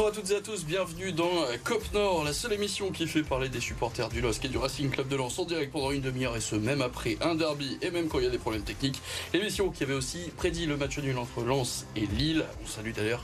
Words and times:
Bonsoir 0.00 0.14
à 0.14 0.22
toutes 0.22 0.30
et 0.30 0.36
à 0.36 0.40
tous, 0.40 0.64
bienvenue 0.64 1.12
dans 1.12 1.44
COP 1.62 1.92
Nord, 1.92 2.24
la 2.24 2.32
seule 2.32 2.54
émission 2.54 2.90
qui 2.90 3.06
fait 3.06 3.22
parler 3.22 3.50
des 3.50 3.60
supporters 3.60 4.08
du 4.08 4.22
LOSC 4.22 4.46
et 4.46 4.48
du 4.48 4.56
Racing 4.56 4.88
Club 4.88 5.08
de 5.08 5.16
Lens 5.16 5.38
en 5.38 5.44
direct 5.44 5.70
pendant 5.70 5.90
une 5.90 6.00
demi-heure 6.00 6.34
et 6.34 6.40
ce 6.40 6.56
même 6.56 6.80
après 6.80 7.18
un 7.20 7.34
derby 7.34 7.76
et 7.82 7.90
même 7.90 8.08
quand 8.08 8.18
il 8.18 8.24
y 8.24 8.26
a 8.26 8.30
des 8.30 8.38
problèmes 8.38 8.62
techniques. 8.62 8.98
L'émission 9.34 9.68
qui 9.68 9.82
avait 9.82 9.92
aussi 9.92 10.30
prédit 10.38 10.64
le 10.64 10.78
match 10.78 10.98
nul 11.00 11.18
entre 11.18 11.42
Lens 11.42 11.84
et 11.96 12.06
Lille. 12.06 12.46
On 12.64 12.66
salue 12.66 12.92
d'ailleurs 12.96 13.22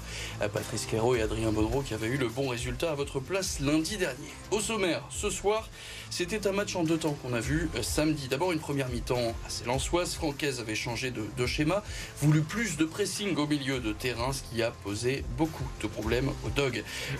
Patrice 0.52 0.84
Quero 0.84 1.14
et 1.14 1.22
Adrien 1.22 1.50
Baudreau 1.50 1.80
qui 1.80 1.94
avaient 1.94 2.08
eu 2.08 2.18
le 2.18 2.28
bon 2.28 2.50
résultat 2.50 2.90
à 2.90 2.94
votre 2.94 3.20
place 3.20 3.58
lundi 3.60 3.96
dernier. 3.96 4.28
Au 4.50 4.60
sommaire, 4.60 5.02
ce 5.08 5.30
soir, 5.30 5.70
c'était 6.10 6.46
un 6.46 6.52
match 6.52 6.76
en 6.76 6.84
deux 6.84 6.98
temps 6.98 7.16
qu'on 7.22 7.34
a 7.34 7.40
vu 7.40 7.68
euh, 7.74 7.82
samedi. 7.82 8.28
D'abord 8.28 8.52
une 8.52 8.58
première 8.58 8.88
mi-temps 8.88 9.34
assez 9.46 9.64
lançoise. 9.64 10.14
Francaise 10.14 10.60
avait 10.60 10.74
changé 10.74 11.10
de, 11.10 11.46
schéma, 11.46 11.82
voulu 12.20 12.42
plus 12.42 12.76
de 12.76 12.84
pressing 12.84 13.36
au 13.36 13.46
milieu 13.46 13.80
de 13.80 13.92
terrain, 13.92 14.32
ce 14.32 14.42
qui 14.42 14.62
a 14.62 14.70
posé 14.70 15.24
beaucoup 15.36 15.66
de 15.82 15.86
problèmes 15.86 16.30
aux 16.44 16.50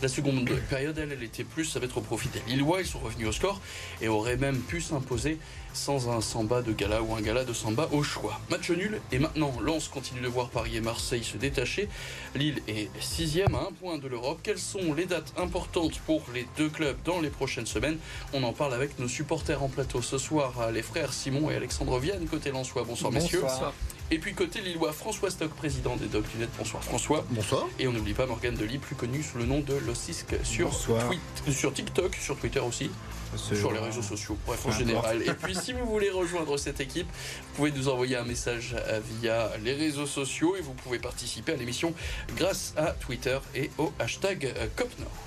La 0.02 0.08
seconde 0.08 0.48
période, 0.68 0.98
elle, 0.98 1.12
elle 1.12 1.22
était 1.22 1.44
plus, 1.44 1.64
ça 1.64 1.78
va 1.78 1.86
être 1.86 1.98
au 1.98 2.00
profit 2.00 2.28
des 2.28 2.42
Lillois. 2.48 2.80
Ils 2.80 2.86
sont 2.86 2.98
revenus 2.98 3.28
au 3.28 3.32
score 3.32 3.60
et 4.00 4.08
auraient 4.08 4.36
même 4.36 4.58
pu 4.60 4.80
s'imposer 4.80 5.38
sans 5.72 6.08
un 6.08 6.22
samba 6.22 6.62
de 6.62 6.72
gala 6.72 7.02
ou 7.02 7.14
un 7.14 7.20
gala 7.20 7.44
de 7.44 7.52
samba 7.52 7.88
au 7.92 8.02
choix. 8.02 8.40
Match 8.50 8.70
nul 8.70 9.00
et 9.12 9.18
maintenant 9.18 9.52
Lens 9.60 9.88
continue 9.88 10.20
de 10.22 10.28
voir 10.28 10.48
Paris 10.48 10.76
et 10.76 10.80
Marseille 10.80 11.22
se 11.22 11.36
détacher. 11.36 11.88
Lille 12.34 12.62
est 12.66 12.88
sixième 13.00 13.54
à 13.54 13.58
un 13.58 13.72
point 13.72 13.98
de 13.98 14.08
l'Europe. 14.08 14.40
Quelles 14.42 14.58
sont 14.58 14.94
les 14.94 15.04
dates 15.04 15.32
importantes 15.36 15.98
pour 16.06 16.22
les 16.34 16.46
deux 16.56 16.70
clubs 16.70 16.96
dans 17.04 17.20
les 17.20 17.28
prochaines 17.30 17.66
semaines? 17.66 17.98
On 18.32 18.42
en 18.42 18.52
parle 18.54 18.72
avec 18.72 18.98
nos 18.98 19.08
supporters 19.08 19.62
en 19.62 19.68
plateau 19.68 20.00
ce 20.00 20.16
soir, 20.18 20.70
les 20.72 20.82
frères 20.82 21.12
Simon 21.12 21.50
et 21.50 21.56
Alexandre 21.56 21.98
Vienne 21.98 22.26
côté 22.26 22.50
Lensois. 22.50 22.84
Bonsoir, 22.84 23.12
Bonsoir. 23.12 23.12
messieurs. 23.12 23.40
Bonsoir. 23.42 23.74
Et 24.12 24.18
puis 24.18 24.34
côté 24.34 24.60
Lillois, 24.60 24.92
François 24.92 25.30
Stock, 25.30 25.50
président 25.50 25.96
des 25.96 26.06
du 26.06 26.38
Net. 26.38 26.48
Bonsoir 26.56 26.82
François. 26.84 27.24
Bonsoir. 27.30 27.66
Et 27.80 27.88
on 27.88 27.92
n'oublie 27.92 28.14
pas 28.14 28.26
Morgane 28.26 28.54
Delis, 28.54 28.78
plus 28.78 28.94
connu 28.94 29.20
sous 29.22 29.38
le 29.38 29.46
nom 29.46 29.58
de 29.60 29.74
Lossisque 29.74 30.36
sur, 30.44 30.70
tweet, 30.78 31.20
sur 31.52 31.72
TikTok, 31.72 32.14
sur 32.14 32.36
Twitter 32.36 32.60
aussi. 32.60 32.90
Sur 33.36 33.72
les 33.72 33.80
réseaux 33.80 34.02
sociaux, 34.02 34.38
bref 34.46 34.64
en 34.66 34.70
général. 34.70 35.20
Et 35.22 35.34
puis 35.34 35.54
si 35.56 35.72
vous 35.72 35.84
voulez 35.84 36.10
rejoindre 36.10 36.56
cette 36.56 36.80
équipe, 36.80 37.08
vous 37.08 37.56
pouvez 37.56 37.72
nous 37.72 37.88
envoyer 37.88 38.16
un 38.16 38.24
message 38.24 38.76
via 39.20 39.50
les 39.64 39.74
réseaux 39.74 40.06
sociaux 40.06 40.54
et 40.56 40.60
vous 40.60 40.72
pouvez 40.72 41.00
participer 41.00 41.52
à 41.52 41.56
l'émission 41.56 41.92
grâce 42.36 42.72
à 42.76 42.92
Twitter 42.92 43.38
et 43.54 43.70
au 43.76 43.92
hashtag 43.98 44.54
COPNOR. 44.76 45.25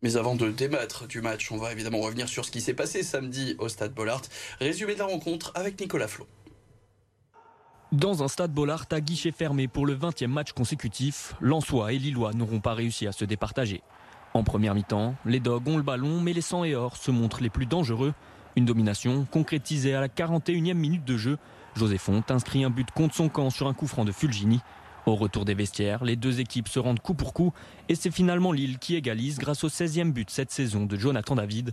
Mais 0.00 0.16
avant 0.16 0.36
de 0.36 0.50
débattre 0.50 1.08
du 1.08 1.20
match, 1.20 1.50
on 1.50 1.56
va 1.56 1.72
évidemment 1.72 1.98
revenir 1.98 2.28
sur 2.28 2.44
ce 2.44 2.52
qui 2.52 2.60
s'est 2.60 2.74
passé 2.74 3.02
samedi 3.02 3.56
au 3.58 3.68
stade 3.68 3.92
Bollard. 3.92 4.22
Résumé 4.60 4.94
de 4.94 5.00
la 5.00 5.06
rencontre 5.06 5.50
avec 5.56 5.80
Nicolas 5.80 6.06
Flo. 6.06 6.24
Dans 7.90 8.22
un 8.22 8.28
stade 8.28 8.52
Bollard 8.52 8.86
à 8.92 9.00
guichet 9.00 9.32
fermé 9.32 9.66
pour 9.66 9.86
le 9.86 9.96
20e 9.96 10.28
match 10.28 10.52
consécutif, 10.52 11.34
Lensois 11.40 11.92
et 11.92 11.98
Lillois 11.98 12.32
n'auront 12.32 12.60
pas 12.60 12.74
réussi 12.74 13.08
à 13.08 13.12
se 13.12 13.24
départager. 13.24 13.82
En 14.34 14.44
première 14.44 14.76
mi-temps, 14.76 15.16
les 15.24 15.40
Dogs 15.40 15.66
ont 15.66 15.76
le 15.76 15.82
ballon, 15.82 16.20
mais 16.20 16.32
les 16.32 16.42
100 16.42 16.62
et 16.64 16.76
or 16.76 16.96
se 16.96 17.10
montrent 17.10 17.42
les 17.42 17.50
plus 17.50 17.66
dangereux. 17.66 18.14
Une 18.54 18.66
domination 18.66 19.24
concrétisée 19.24 19.94
à 19.94 20.00
la 20.00 20.08
41e 20.08 20.74
minute 20.74 21.04
de 21.04 21.16
jeu. 21.16 21.38
José 21.74 21.98
Font 21.98 22.22
inscrit 22.28 22.62
un 22.62 22.70
but 22.70 22.88
contre 22.92 23.16
son 23.16 23.28
camp 23.28 23.50
sur 23.50 23.66
un 23.66 23.74
coup 23.74 23.88
franc 23.88 24.04
de 24.04 24.12
Fulgini. 24.12 24.60
Au 25.08 25.14
retour 25.14 25.46
des 25.46 25.54
vestiaires, 25.54 26.04
les 26.04 26.16
deux 26.16 26.38
équipes 26.38 26.68
se 26.68 26.78
rendent 26.78 27.00
coup 27.00 27.14
pour 27.14 27.32
coup 27.32 27.54
et 27.88 27.94
c'est 27.94 28.10
finalement 28.10 28.52
Lille 28.52 28.78
qui 28.78 28.94
égalise 28.94 29.38
grâce 29.38 29.64
au 29.64 29.70
16e 29.70 30.12
but 30.12 30.28
cette 30.28 30.50
saison 30.50 30.84
de 30.84 30.98
Jonathan 30.98 31.34
David. 31.34 31.72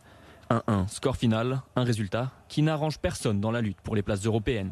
1-1, 0.50 0.88
score 0.88 1.17
final, 1.17 1.61
un 1.76 1.83
résultat 1.83 2.32
qui 2.48 2.61
n'arrange 2.61 2.98
personne 2.98 3.42
dans 3.42 3.52
la 3.52 3.59
lutte 3.59 3.82
pour 3.82 3.93
les 3.93 4.04
places 4.04 4.26
européennes. 4.26 4.71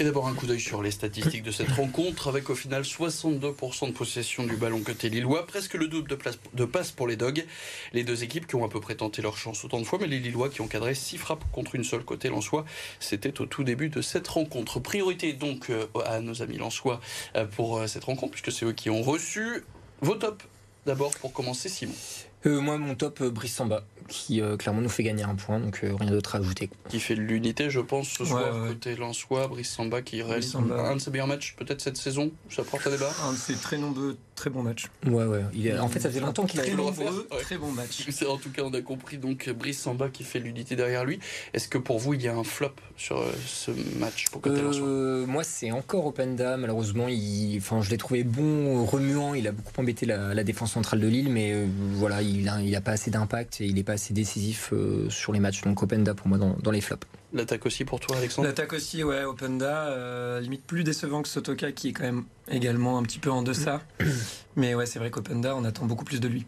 Et 0.00 0.02
d'abord 0.02 0.26
un 0.26 0.34
coup 0.34 0.46
d'œil 0.46 0.58
sur 0.58 0.82
les 0.82 0.90
statistiques 0.90 1.44
de 1.44 1.52
cette 1.52 1.70
rencontre 1.70 2.26
avec 2.26 2.50
au 2.50 2.56
final 2.56 2.82
62% 2.82 3.86
de 3.86 3.92
possession 3.92 4.44
du 4.44 4.56
ballon 4.56 4.80
côté 4.80 5.08
lillois, 5.08 5.46
presque 5.46 5.74
le 5.74 5.86
double 5.86 6.08
de, 6.08 6.64
passes 6.64 6.90
pour 6.90 7.06
les 7.06 7.14
Dogs. 7.14 7.46
Les 7.92 8.02
deux 8.02 8.24
équipes 8.24 8.48
qui 8.48 8.56
ont 8.56 8.64
à 8.64 8.68
peu 8.68 8.80
près 8.80 8.96
tenté 8.96 9.22
leur 9.22 9.36
chance 9.36 9.64
autant 9.64 9.78
de 9.78 9.84
fois, 9.84 10.00
mais 10.00 10.08
les 10.08 10.18
Lillois 10.18 10.48
qui 10.48 10.62
ont 10.62 10.66
cadré 10.66 10.96
6 10.96 11.16
frappes 11.16 11.44
contre 11.52 11.76
une 11.76 11.84
seule 11.84 12.02
côté 12.02 12.28
lensois. 12.28 12.64
C'était 12.98 13.40
au 13.40 13.46
tout 13.46 13.62
début 13.62 13.88
de 13.88 14.02
cette 14.02 14.26
rencontre. 14.26 14.80
Priorité 14.80 15.32
donc 15.32 15.70
euh, 15.70 15.86
à 16.04 16.18
nos 16.18 16.42
amis 16.42 16.58
lensois 16.58 17.00
euh, 17.36 17.46
pour 17.46 17.78
euh, 17.78 17.86
cette 17.86 18.02
rencontre, 18.02 18.32
puisque 18.32 18.50
c'est 18.50 18.66
eux 18.66 18.72
qui 18.72 18.90
ont 18.90 19.02
reçu 19.02 19.62
vos 20.00 20.16
tops. 20.16 20.44
D'abord 20.86 21.12
pour 21.20 21.32
commencer, 21.32 21.68
Simon. 21.68 21.94
Moi, 22.44 22.78
mon 22.78 22.96
top, 22.96 23.22
Brice 23.22 23.54
Samba, 23.54 23.84
qui 24.08 24.40
euh, 24.40 24.56
clairement 24.56 24.80
nous 24.80 24.88
fait 24.88 25.02
gagner 25.02 25.22
un 25.22 25.34
point, 25.34 25.58
donc 25.58 25.80
euh, 25.82 25.94
rien 25.94 26.10
d'autre 26.10 26.34
à 26.36 26.38
ajouter. 26.38 26.70
Qui 26.88 27.00
fait 27.00 27.14
l'unité, 27.14 27.70
je 27.70 27.80
pense, 27.80 28.08
ce 28.08 28.24
soir, 28.24 28.54
ouais, 28.54 28.68
côté 28.68 28.96
Lensois, 28.96 29.48
Brice 29.48 29.70
Samba, 29.70 30.02
qui 30.02 30.22
réalise 30.22 30.50
Samba. 30.50 30.88
un 30.88 30.96
de 30.96 31.00
ses 31.00 31.10
meilleurs 31.10 31.26
matchs, 31.26 31.54
peut-être 31.56 31.80
cette 31.80 31.96
saison. 31.96 32.30
Ça 32.48 32.62
porte 32.62 32.86
à 32.86 32.90
débat. 32.90 33.12
Un 33.24 33.32
de 33.32 33.38
ses 33.38 33.54
très 33.54 33.78
nombreux, 33.78 34.16
très 34.34 34.50
bons 34.50 34.62
matchs. 34.62 34.86
Ouais, 35.06 35.24
ouais. 35.24 35.42
Il 35.54 35.66
est... 35.66 35.78
En 35.78 35.88
fait, 35.88 36.00
ça 36.00 36.08
faisait 36.08 36.20
longtemps 36.20 36.46
qu'il 36.46 36.60
avait 36.60 36.70
très 36.70 36.76
nombreux, 36.76 37.26
ouais. 37.30 37.38
très 37.40 37.58
bons 37.58 37.72
matchs. 37.72 38.06
En 38.34 38.38
tout 38.38 38.50
cas, 38.50 38.62
on 38.64 38.72
a 38.72 38.80
compris 38.80 39.18
donc 39.18 39.48
Brice 39.50 39.80
Samba 39.80 40.08
qui 40.08 40.24
fait 40.24 40.38
l'unité 40.38 40.76
derrière 40.76 41.04
lui. 41.04 41.20
Est-ce 41.52 41.68
que 41.68 41.78
pour 41.78 41.98
vous, 41.98 42.14
il 42.14 42.22
y 42.22 42.28
a 42.28 42.34
un 42.34 42.42
flop 42.42 42.72
sur 42.96 43.22
ce 43.46 43.70
match 43.98 44.28
pour 44.30 44.40
côté 44.40 44.60
euh, 44.62 45.26
Moi, 45.26 45.44
c'est 45.44 45.70
encore 45.72 46.06
Openda. 46.06 46.56
Malheureusement, 46.56 47.06
il... 47.08 47.58
enfin, 47.58 47.80
je 47.82 47.90
l'ai 47.90 47.98
trouvé 47.98 48.24
bon, 48.24 48.84
remuant. 48.84 49.34
Il 49.34 49.46
a 49.46 49.52
beaucoup 49.52 49.72
embêté 49.78 50.06
la, 50.06 50.34
la 50.34 50.44
défense 50.44 50.72
centrale 50.72 51.00
de 51.00 51.06
Lille, 51.06 51.28
mais 51.30 51.52
euh, 51.52 51.66
voilà, 51.92 52.22
il 52.22 52.48
a, 52.48 52.60
il 52.60 52.74
a 52.74 52.80
pas 52.80 52.92
assez 52.92 53.10
d'impact 53.10 53.60
et 53.60 53.66
il 53.66 53.74
n'est 53.74 53.82
pas 53.82 53.93
assez 53.94 54.12
décisif 54.14 54.70
euh, 54.72 55.08
sur 55.10 55.32
les 55.32 55.40
matchs. 55.40 55.62
Donc 55.62 55.82
Openda 55.82 56.14
pour 56.14 56.28
moi 56.28 56.38
dans, 56.38 56.56
dans 56.62 56.70
les 56.70 56.80
flops. 56.80 57.06
L'attaque 57.32 57.66
aussi 57.66 57.84
pour 57.84 57.98
toi, 57.98 58.16
Alexandre? 58.16 58.46
L'attaque 58.46 58.72
aussi, 58.72 59.02
ouais, 59.02 59.24
Openda. 59.24 59.88
Euh, 59.88 60.40
limite 60.40 60.64
plus 60.64 60.84
décevant 60.84 61.22
que 61.22 61.28
Sotoka 61.28 61.72
qui 61.72 61.88
est 61.88 61.92
quand 61.92 62.04
même 62.04 62.24
également 62.48 62.98
un 62.98 63.02
petit 63.02 63.18
peu 63.18 63.30
en 63.30 63.42
deçà. 63.42 63.82
Mais 64.56 64.74
ouais, 64.74 64.86
c'est 64.86 65.00
vrai 65.00 65.10
qu'Openda, 65.10 65.56
on 65.56 65.64
attend 65.64 65.86
beaucoup 65.86 66.04
plus 66.04 66.20
de 66.20 66.28
lui. 66.28 66.46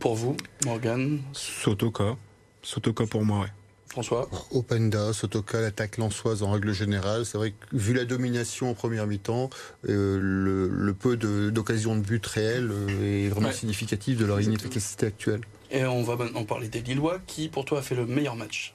Pour 0.00 0.16
vous, 0.16 0.36
Morgan? 0.64 1.20
Sotoka. 1.32 2.16
Sotoka 2.62 3.06
pour 3.06 3.24
moi, 3.24 3.40
ouais. 3.42 3.52
François? 3.88 4.28
Openda, 4.50 5.12
Sotoka, 5.12 5.60
l'attaque 5.60 5.96
lançoise 5.96 6.42
en 6.42 6.50
règle 6.50 6.72
générale. 6.72 7.24
C'est 7.24 7.38
vrai 7.38 7.52
que 7.52 7.76
vu 7.76 7.94
la 7.94 8.04
domination 8.04 8.70
en 8.70 8.74
première 8.74 9.06
mi-temps, 9.06 9.48
euh, 9.88 10.18
le, 10.20 10.68
le, 10.68 10.92
peu 10.92 11.16
d'occasions 11.16 11.94
de, 11.94 12.00
de, 12.00 12.06
but 12.06 12.26
réelles 12.26 12.70
euh, 12.70 13.24
est 13.24 13.28
vraiment 13.28 13.48
ouais. 13.48 13.54
significatif 13.54 14.18
de 14.18 14.26
leur 14.26 14.40
inefficacité 14.40 15.06
actuelle. 15.06 15.40
Et 15.76 15.84
on 15.84 16.02
va 16.02 16.16
maintenant 16.16 16.44
parler 16.44 16.68
des 16.68 16.80
Lillois. 16.80 17.18
Qui, 17.26 17.48
pour 17.48 17.66
toi, 17.66 17.80
a 17.80 17.82
fait 17.82 17.94
le 17.94 18.06
meilleur 18.06 18.34
match 18.34 18.74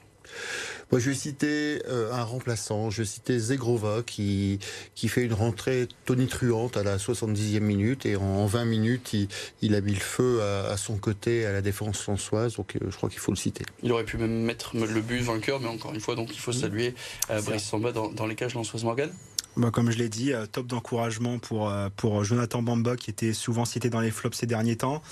moi, 0.90 1.00
je 1.00 1.08
vais 1.08 1.16
citer 1.16 1.82
euh, 1.88 2.12
un 2.12 2.22
remplaçant. 2.22 2.90
Je 2.90 2.98
vais 2.98 3.08
citer 3.08 3.38
Zegrova 3.38 4.02
qui, 4.04 4.58
qui 4.94 5.08
fait 5.08 5.22
une 5.22 5.32
rentrée 5.32 5.88
tonitruante 6.04 6.76
à 6.76 6.82
la 6.82 6.98
70e 6.98 7.60
minute 7.60 8.04
et 8.04 8.16
en 8.16 8.44
20 8.44 8.66
minutes, 8.66 9.14
il, 9.14 9.28
il 9.62 9.74
a 9.74 9.80
mis 9.80 9.94
le 9.94 10.00
feu 10.00 10.42
à, 10.42 10.70
à, 10.70 10.76
son 10.76 10.98
côté 10.98 11.46
à 11.46 11.52
la 11.52 11.62
défense 11.62 11.98
françoise. 11.98 12.56
Donc, 12.56 12.76
euh, 12.76 12.90
je 12.90 12.96
crois 12.96 13.08
qu'il 13.08 13.20
faut 13.20 13.32
le 13.32 13.38
citer. 13.38 13.64
Il 13.82 13.90
aurait 13.90 14.04
pu 14.04 14.18
même 14.18 14.42
mettre 14.42 14.76
le 14.76 15.00
but 15.00 15.22
vainqueur, 15.22 15.60
mais 15.60 15.68
encore 15.68 15.94
une 15.94 16.00
fois, 16.00 16.14
donc 16.14 16.28
il 16.34 16.38
faut 16.38 16.52
saluer 16.52 16.94
euh, 17.30 17.40
Brice 17.40 17.64
Samba 17.64 17.92
dans, 17.92 18.10
dans 18.10 18.26
les 18.26 18.34
cages 18.34 18.54
lançoises 18.54 18.84
Morgan. 18.84 19.10
Bah, 19.56 19.70
comme 19.70 19.90
je 19.90 19.98
l'ai 19.98 20.08
dit, 20.08 20.32
euh, 20.32 20.46
top 20.46 20.66
d'encouragement 20.66 21.38
pour, 21.38 21.68
euh, 21.68 21.90
pour 21.94 22.24
Jonathan 22.24 22.62
Bamba 22.62 22.96
qui 22.96 23.10
était 23.10 23.34
souvent 23.34 23.66
cité 23.66 23.90
dans 23.90 24.00
les 24.00 24.10
flops 24.10 24.36
ces 24.36 24.46
derniers 24.46 24.76
temps. 24.76 25.02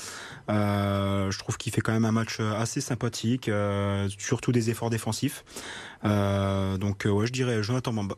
Euh, 0.48 1.30
je 1.30 1.38
trouve 1.38 1.58
qu'il 1.58 1.72
fait 1.72 1.82
quand 1.82 1.92
même 1.92 2.06
un 2.06 2.12
match 2.12 2.40
assez 2.40 2.80
sympathique, 2.80 3.50
surtout 4.18 4.52
des 4.52 4.70
efforts 4.70 4.90
défensifs. 4.90 5.44
Donc 6.04 7.06
ouais, 7.06 7.26
je 7.26 7.32
dirais 7.32 7.62
Jonathan 7.62 7.92
Bamba. 7.92 8.16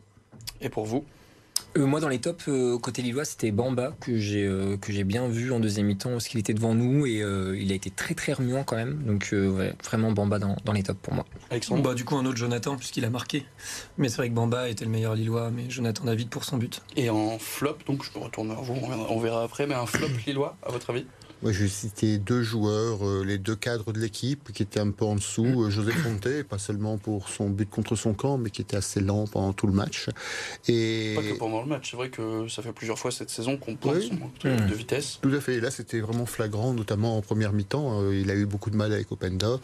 Et 0.61 0.69
pour 0.69 0.85
vous? 0.85 1.03
Euh, 1.77 1.85
moi, 1.85 1.99
dans 1.99 2.09
les 2.09 2.19
tops 2.19 2.47
euh, 2.47 2.77
côté 2.77 3.01
Lillois, 3.01 3.25
c'était 3.25 3.51
Bamba 3.51 3.93
que 3.99 4.17
j'ai 4.17 4.45
euh, 4.45 4.77
que 4.77 4.91
j'ai 4.91 5.03
bien 5.03 5.27
vu 5.27 5.51
en 5.51 5.59
deuxième 5.59 5.87
mi-temps 5.87 6.11
parce 6.11 6.27
qu'il 6.27 6.39
était 6.39 6.53
devant 6.53 6.75
nous 6.75 7.05
et 7.05 7.21
euh, 7.21 7.57
il 7.59 7.71
a 7.71 7.75
été 7.75 7.89
très 7.89 8.13
très 8.13 8.33
remuant 8.33 8.63
quand 8.63 8.75
même. 8.75 9.01
Donc 9.03 9.29
ouais, 9.31 9.73
vraiment 9.83 10.11
Bamba 10.11 10.39
dans, 10.39 10.55
dans, 10.65 10.73
les 10.73 10.83
tops 10.83 10.99
pour 11.01 11.13
moi. 11.13 11.25
Alexandre 11.49 11.81
bah, 11.83 11.93
du 11.93 12.05
coup 12.05 12.15
un 12.15 12.25
autre 12.25 12.37
Jonathan 12.37 12.75
puisqu'il 12.75 13.05
a 13.05 13.09
marqué. 13.09 13.45
Mais 13.97 14.09
c'est 14.09 14.17
vrai 14.17 14.29
que 14.29 14.33
Bamba 14.33 14.69
était 14.69 14.85
le 14.85 14.91
meilleur 14.91 15.15
Lillois, 15.15 15.51
mais 15.51 15.69
Jonathan 15.69 16.05
David 16.05 16.29
pour 16.29 16.43
son 16.43 16.57
but. 16.57 16.81
Et 16.95 17.09
en 17.09 17.39
flop, 17.39 17.77
donc 17.87 18.03
je 18.03 18.17
me 18.17 18.23
retourne 18.23 18.49
vers 18.49 18.61
vous, 18.61 18.75
on 19.09 19.19
verra 19.19 19.43
après, 19.43 19.67
mais 19.67 19.75
un 19.75 19.85
flop 19.85 20.07
Lillois 20.27 20.55
à 20.63 20.71
votre 20.71 20.89
avis? 20.89 21.05
Je 21.51 21.63
vais 21.63 21.69
citer 21.69 22.17
deux 22.17 22.41
joueurs, 22.41 23.05
euh, 23.05 23.23
les 23.25 23.37
deux 23.37 23.55
cadres 23.55 23.91
de 23.91 23.99
l'équipe 23.99 24.51
qui 24.53 24.63
étaient 24.63 24.79
un 24.79 24.91
peu 24.91 25.05
en 25.05 25.15
dessous. 25.15 25.63
Euh, 25.63 25.69
José 25.69 25.91
Fonte, 25.91 26.43
pas 26.43 26.57
seulement 26.57 26.97
pour 26.97 27.27
son 27.27 27.49
but 27.49 27.69
contre 27.69 27.95
son 27.95 28.13
camp, 28.13 28.37
mais 28.37 28.49
qui 28.49 28.61
était 28.61 28.77
assez 28.77 29.01
lent 29.01 29.25
pendant 29.27 29.51
tout 29.51 29.67
le 29.67 29.73
match. 29.73 30.09
Et... 30.67 31.13
Pas 31.15 31.21
que 31.21 31.37
pendant 31.37 31.61
le 31.61 31.67
match. 31.67 31.91
C'est 31.91 31.97
vrai 31.97 32.09
que 32.09 32.47
ça 32.47 32.61
fait 32.61 32.71
plusieurs 32.71 32.97
fois 32.97 33.11
cette 33.11 33.29
saison 33.29 33.57
qu'on 33.57 33.75
pointe 33.75 33.97
oui. 33.97 34.07
son 34.07 34.15
manque 34.15 34.39
de, 34.43 34.49
mmh. 34.49 34.69
de, 34.69 34.73
vitesse. 34.73 35.19
Tout 35.21 35.33
à 35.35 35.41
fait. 35.41 35.55
Et 35.55 35.59
là, 35.59 35.71
c'était 35.71 35.99
vraiment 35.99 36.25
flagrant, 36.25 36.73
notamment 36.73 37.17
en 37.17 37.21
première 37.21 37.51
mi-temps. 37.51 38.01
Euh, 38.01 38.15
il 38.15 38.29
a 38.31 38.35
eu 38.35 38.45
beaucoup 38.45 38.69
de 38.69 38.77
mal 38.77 38.93
avec 38.93 39.11
Openda. 39.11 39.59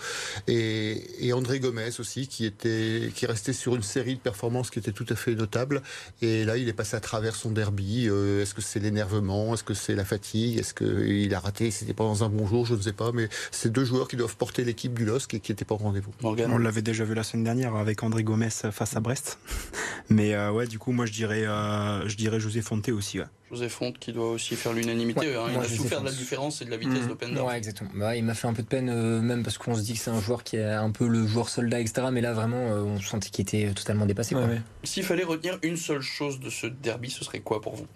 Et, 0.48 1.28
et 1.28 1.34
André 1.34 1.60
Gomez 1.60 2.00
aussi, 2.00 2.28
qui, 2.28 2.46
était, 2.46 3.12
qui 3.16 3.26
restait 3.26 3.54
sur 3.54 3.76
une 3.76 3.84
série 3.84 4.16
de 4.16 4.20
performances 4.20 4.70
qui 4.70 4.80
était 4.80 4.92
tout 4.92 5.06
à 5.10 5.16
fait 5.16 5.36
notable. 5.36 5.82
Et 6.22 6.44
là, 6.44 6.58
il 6.58 6.68
est 6.68 6.74
passé 6.74 6.98
à 6.98 7.00
travers 7.00 7.36
son 7.36 7.52
derby. 7.52 8.08
Est-ce 8.08 8.54
que 8.54 8.62
c'est 8.62 8.80
l'énervement? 8.80 9.54
Est-ce 9.54 9.64
que 9.64 9.74
c'est 9.74 9.96
la 9.96 10.06
fatigue? 10.06 10.58
Est-ce 10.58 10.74
qu'il 10.74 11.34
a 11.34 11.40
raté 11.40 11.69
c'était 11.72 11.90
c'était 11.90 11.98
pas 11.98 12.04
dans 12.04 12.24
un 12.24 12.30
bon 12.30 12.46
jour, 12.46 12.68
je 12.68 12.76
ne 12.76 12.82
sais 12.82 12.94
pas, 12.94 13.12
mais 13.12 13.30
c'est 13.50 13.72
deux 13.72 13.84
joueurs 13.84 14.08
qui 14.08 14.16
doivent 14.16 14.38
porter 14.38 14.64
l'équipe 14.64 14.94
du 14.94 15.06
LOSC 15.06 15.34
et 15.34 15.40
qui 15.40 15.52
n'étaient 15.52 15.66
pas 15.66 15.74
au 15.74 15.80
rendez-vous. 15.80 16.12
On 16.24 16.58
l'avait 16.60 16.84
déjà 16.84 17.04
vu 17.04 17.16
la 17.16 17.24
semaine 17.24 17.46
dernière 17.46 17.76
avec 17.76 18.04
André 18.04 18.24
Gomez 18.24 18.50
face 18.50 18.96
à 18.96 19.00
Brest. 19.00 19.40
Mais 20.10 20.36
euh, 20.36 20.52
ouais, 20.52 20.68
du 20.68 20.78
coup, 20.78 20.92
moi 20.92 21.06
je 21.08 21.12
dirais, 21.12 21.46
euh, 21.46 22.08
je 22.08 22.16
dirais 22.16 22.40
José 22.40 22.62
Fonte 22.62 22.90
aussi. 22.90 23.20
Ouais. 23.20 23.26
José 23.52 23.70
Fonte 23.70 23.98
qui 23.98 24.14
doit 24.14 24.30
aussi 24.32 24.56
faire 24.56 24.74
l'unanimité. 24.74 25.36
hein. 25.36 25.48
il 25.52 25.58
a 25.58 25.64
souffert 25.64 26.02
de 26.02 26.06
la 26.06 26.12
différence 26.12 26.62
et 26.62 26.66
de 26.66 26.70
la 26.70 26.78
vitesse 26.78 27.04
mmh. 27.04 27.08
d'Openda. 27.08 27.44
Ouais, 27.44 27.58
exactement. 27.58 27.90
Bah, 27.96 28.16
il 28.16 28.24
m'a 28.24 28.36
fait 28.36 28.48
un 28.48 28.54
peu 28.54 28.62
de 28.62 28.68
peine, 28.68 28.90
euh, 28.90 29.22
même 29.22 29.44
parce 29.44 29.58
qu'on 29.58 29.76
se 29.76 29.82
dit 29.82 29.94
que 29.94 30.00
c'est 30.00 30.12
un 30.12 30.22
joueur 30.22 30.44
qui 30.44 30.58
est 30.58 30.64
un 30.64 30.92
peu 30.92 31.08
le 31.08 31.26
joueur 31.26 31.50
soldat, 31.50 31.80
etc. 31.80 32.08
Mais 32.12 32.22
là, 32.22 32.34
vraiment, 32.34 32.58
euh, 32.58 32.84
on 32.84 33.00
sentait 33.00 33.30
qu'il 33.30 33.44
était 33.44 33.72
totalement 33.74 34.06
dépassé. 34.06 34.36
Ouais, 34.36 34.44
ouais. 34.44 34.62
S'il 34.84 35.04
fallait 35.04 35.24
retenir 35.24 35.58
une 35.64 35.78
seule 35.78 36.02
chose 36.02 36.40
de 36.40 36.50
ce 36.50 36.68
derby, 36.68 37.10
ce 37.10 37.24
serait 37.24 37.40
quoi 37.40 37.62
pour 37.62 37.76
vous? 37.76 37.88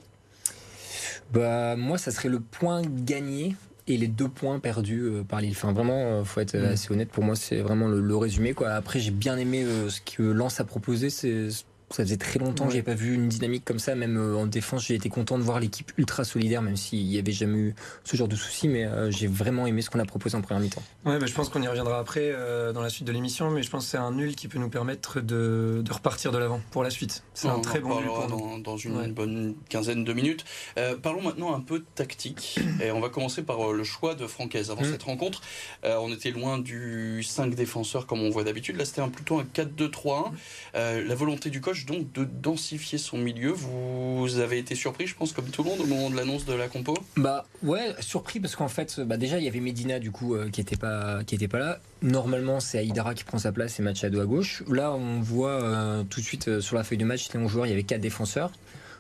Bah, 1.34 1.76
moi, 1.76 1.98
ça 1.98 2.12
serait 2.12 2.30
le 2.30 2.40
point 2.40 2.82
gagné 2.84 3.56
et 3.88 3.98
les 3.98 4.08
deux 4.08 4.30
points 4.30 4.60
perdus 4.60 5.02
euh, 5.02 5.24
par 5.24 5.42
Lille. 5.42 5.52
Enfin, 5.56 5.74
vraiment, 5.74 6.20
euh, 6.20 6.24
faut 6.24 6.40
être 6.40 6.56
Mm. 6.58 6.66
assez 6.66 6.92
honnête. 6.94 7.10
Pour 7.10 7.24
moi, 7.24 7.36
c'est 7.36 7.58
vraiment 7.60 7.88
le, 7.88 8.00
le 8.00 8.16
résumé. 8.16 8.54
Quoi. 8.54 8.70
Après, 8.70 9.00
j'ai 9.00 9.12
bien 9.12 9.38
aimé 9.38 9.64
euh, 9.64 9.90
ce 9.90 10.00
que 10.00 10.24
Lens 10.24 10.60
a 10.60 10.64
proposé. 10.64 11.10
C'est 11.10 11.48
ça 11.96 12.04
faisait 12.04 12.18
très 12.18 12.40
longtemps 12.40 12.64
que 12.66 12.70
Ouais. 12.70 12.76
j'avais 12.76 12.84
pas 12.84 12.94
vu 12.96 13.14
une 13.14 13.28
dynamique 13.30 13.64
comme 13.66 13.80
ça. 13.80 13.96
Même 13.96 14.18
euh, 14.18 14.36
en 14.36 14.46
défense, 14.48 14.86
j'ai 14.86 14.96
été 14.96 15.10
content 15.10 15.38
de 15.38 15.44
voir 15.44 15.60
l'équipe 15.60 15.92
ultra 15.98 16.24
solidaire, 16.24 16.62
même 16.62 16.76
s'il 16.76 17.02
y 17.02 17.20
avait 17.20 17.32
jamais 17.32 17.58
eu 17.58 17.76
ce 18.04 18.18
genre 18.18 18.28
de 18.28 18.36
soucis. 18.36 18.68
Mais 18.68 18.86
euh, 18.86 19.12
j'ai 19.12 19.28
vraiment 19.28 19.68
aimé 19.68 19.82
ce 19.82 19.90
qu'on 19.90 20.00
a 20.00 20.06
proposé 20.06 20.36
en 20.36 20.42
première 20.42 20.62
mi-temps. 20.62 20.82
Ouais, 21.06 21.20
bah, 21.20 21.26
je 21.26 21.34
pense 21.34 21.50
qu'on 21.50 21.62
y 21.62 21.68
reviendra 21.68 22.00
après 22.00 22.32
euh, 22.34 22.74
dans 22.74 22.82
la 22.82 22.90
suite 22.90 23.06
de 23.08 23.12
l'émission, 23.12 23.50
mais 23.52 23.62
je 23.64 23.70
pense 23.70 23.86
que 23.86 23.92
c'est 23.92 23.98
un 23.98 24.12
nul 24.12 24.36
qui 24.36 24.48
peut 24.48 24.60
nous 24.60 24.70
permettre 24.70 25.20
de, 25.22 25.82
de 25.84 25.94
repartir 25.94 26.32
de 26.32 26.38
l'avant 26.38 26.62
pour 26.72 26.84
la 26.84 26.90
suite. 26.90 27.24
C'est 27.34 27.48
un 27.48 27.60
très 27.60 27.80
bon 27.80 28.00
nul 28.00 28.08
pour 28.08 28.28
nous. 28.30 28.38
dans, 28.40 28.58
dans 28.58 28.78
une 28.78 28.98
Ouais. 28.98 29.08
bonne 29.10 29.56
quinzaine 29.70 30.04
de 30.04 30.14
minutes. 30.14 30.46
Euh, 30.78 30.96
parlons 30.98 31.22
maintenant 31.22 31.54
un 31.56 31.60
peu 31.62 31.80
de 31.80 31.86
tactique. 31.96 32.60
Et 32.82 32.92
on 32.92 33.00
va 33.00 33.10
commencer 33.10 33.44
par 33.44 33.72
le 33.72 33.84
choix 33.84 34.16
de 34.16 34.26
Francaise. 34.28 34.72
Avant 34.72 34.82
Mm. 34.82 34.92
cette 34.92 35.04
rencontre, 35.04 35.42
euh, 35.86 35.98
on 36.02 36.12
était 36.12 36.32
loin 36.32 36.58
du 36.60 37.22
5 37.24 37.54
défenseurs 37.56 38.08
comme 38.08 38.22
on 38.22 38.30
voit 38.30 38.44
d'habitude. 38.44 38.78
Là, 38.78 38.86
c'était 38.86 39.02
un, 39.02 39.10
plutôt 39.10 39.40
un 39.40 39.44
4-2-3-1. 39.46 40.32
Euh, 40.76 41.04
la 41.06 41.16
volonté 41.16 41.50
du 41.50 41.62
coach, 41.62 41.83
donc, 41.86 42.12
de 42.14 42.24
densifier 42.24 42.98
son 42.98 43.18
milieu. 43.18 43.52
Vous 43.52 44.40
avez 44.40 44.58
été 44.58 44.76
surpris, 44.76 45.08
je 45.08 45.16
pense, 45.16 45.34
comme 45.34 45.46
tout 45.46 45.64
le 45.64 45.70
monde, 45.70 45.82
au 45.82 45.86
moment 45.86 46.10
de 46.10 46.16
l'annonce 46.16 46.46
de 46.46 46.54
la 46.54 46.68
compo 46.68 46.98
Bah 47.18 47.46
ouais, 47.64 47.94
surpris 48.00 48.40
parce 48.40 48.56
qu'en 48.56 48.68
fait, 48.68 49.00
bah 49.00 49.18
déjà 49.18 49.40
il 49.40 49.46
y 49.46 49.48
avait 49.48 49.60
Medina 49.60 50.00
du 50.00 50.12
coup 50.12 50.36
euh, 50.36 50.50
qui 50.50 50.62
était 50.62 50.76
pas 50.76 51.24
qui 51.24 51.38
pas 51.48 51.60
là. 51.60 51.80
Normalement 52.02 52.60
c'est 52.60 52.78
Aïdara 52.78 53.14
qui 53.14 53.24
prend 53.24 53.38
sa 53.38 53.52
place 53.52 53.80
et 53.80 53.84
Machado 53.84 54.20
à 54.20 54.26
gauche. 54.26 54.64
Là 54.68 54.94
on 54.94 55.22
voit 55.22 55.62
euh, 55.62 56.04
tout 56.04 56.20
de 56.20 56.26
suite 56.26 56.48
euh, 56.48 56.62
sur 56.62 56.76
la 56.76 56.84
feuille 56.84 56.98
de 56.98 57.06
match 57.06 57.30
les 57.34 57.40
11 57.40 57.50
joueurs, 57.50 57.66
il 57.66 57.70
y 57.70 57.74
avait 57.74 57.84
quatre 57.84 58.02
défenseurs. 58.02 58.52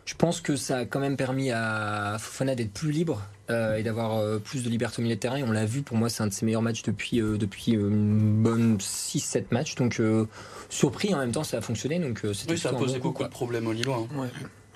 Je 0.05 0.15
pense 0.15 0.41
que 0.41 0.55
ça 0.55 0.79
a 0.79 0.85
quand 0.85 0.99
même 0.99 1.15
permis 1.15 1.51
à 1.51 2.17
Fofana 2.19 2.55
d'être 2.55 2.73
plus 2.73 2.91
libre 2.91 3.21
euh, 3.49 3.77
et 3.77 3.83
d'avoir 3.83 4.17
euh, 4.17 4.37
plus 4.37 4.63
de 4.63 4.69
liberté 4.69 5.01
au 5.01 5.03
milieu 5.03 5.15
de 5.15 5.19
terrain. 5.19 5.37
Et 5.37 5.43
on 5.43 5.51
l'a 5.51 5.65
vu, 5.65 5.81
pour 5.81 5.95
moi 5.97 6.09
c'est 6.09 6.23
un 6.23 6.27
de 6.27 6.33
ses 6.33 6.45
meilleurs 6.45 6.61
matchs 6.61 6.83
depuis 6.83 7.21
euh, 7.21 7.37
depuis 7.37 7.71
une 7.71 8.41
bonne 8.43 8.77
6-7 8.77 9.45
matchs. 9.51 9.75
Donc 9.75 9.99
euh, 9.99 10.27
surpris 10.69 11.13
en 11.13 11.19
même 11.19 11.31
temps 11.31 11.43
ça 11.45 11.57
a 11.57 11.61
fonctionné. 11.61 11.99
Donc 11.99 12.21
euh, 12.25 12.33
Oui, 12.49 12.57
ça 12.57 12.69
a 12.69 12.73
posé 12.73 12.99
bon 12.99 13.09
beaucoup 13.09 13.23
de 13.23 13.29
problèmes 13.29 13.67
aux 13.67 13.71
Lillois. 13.73 14.05
hein. 14.13 14.17
Ouais. 14.19 14.27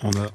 On 0.04 0.12
a, 0.12 0.28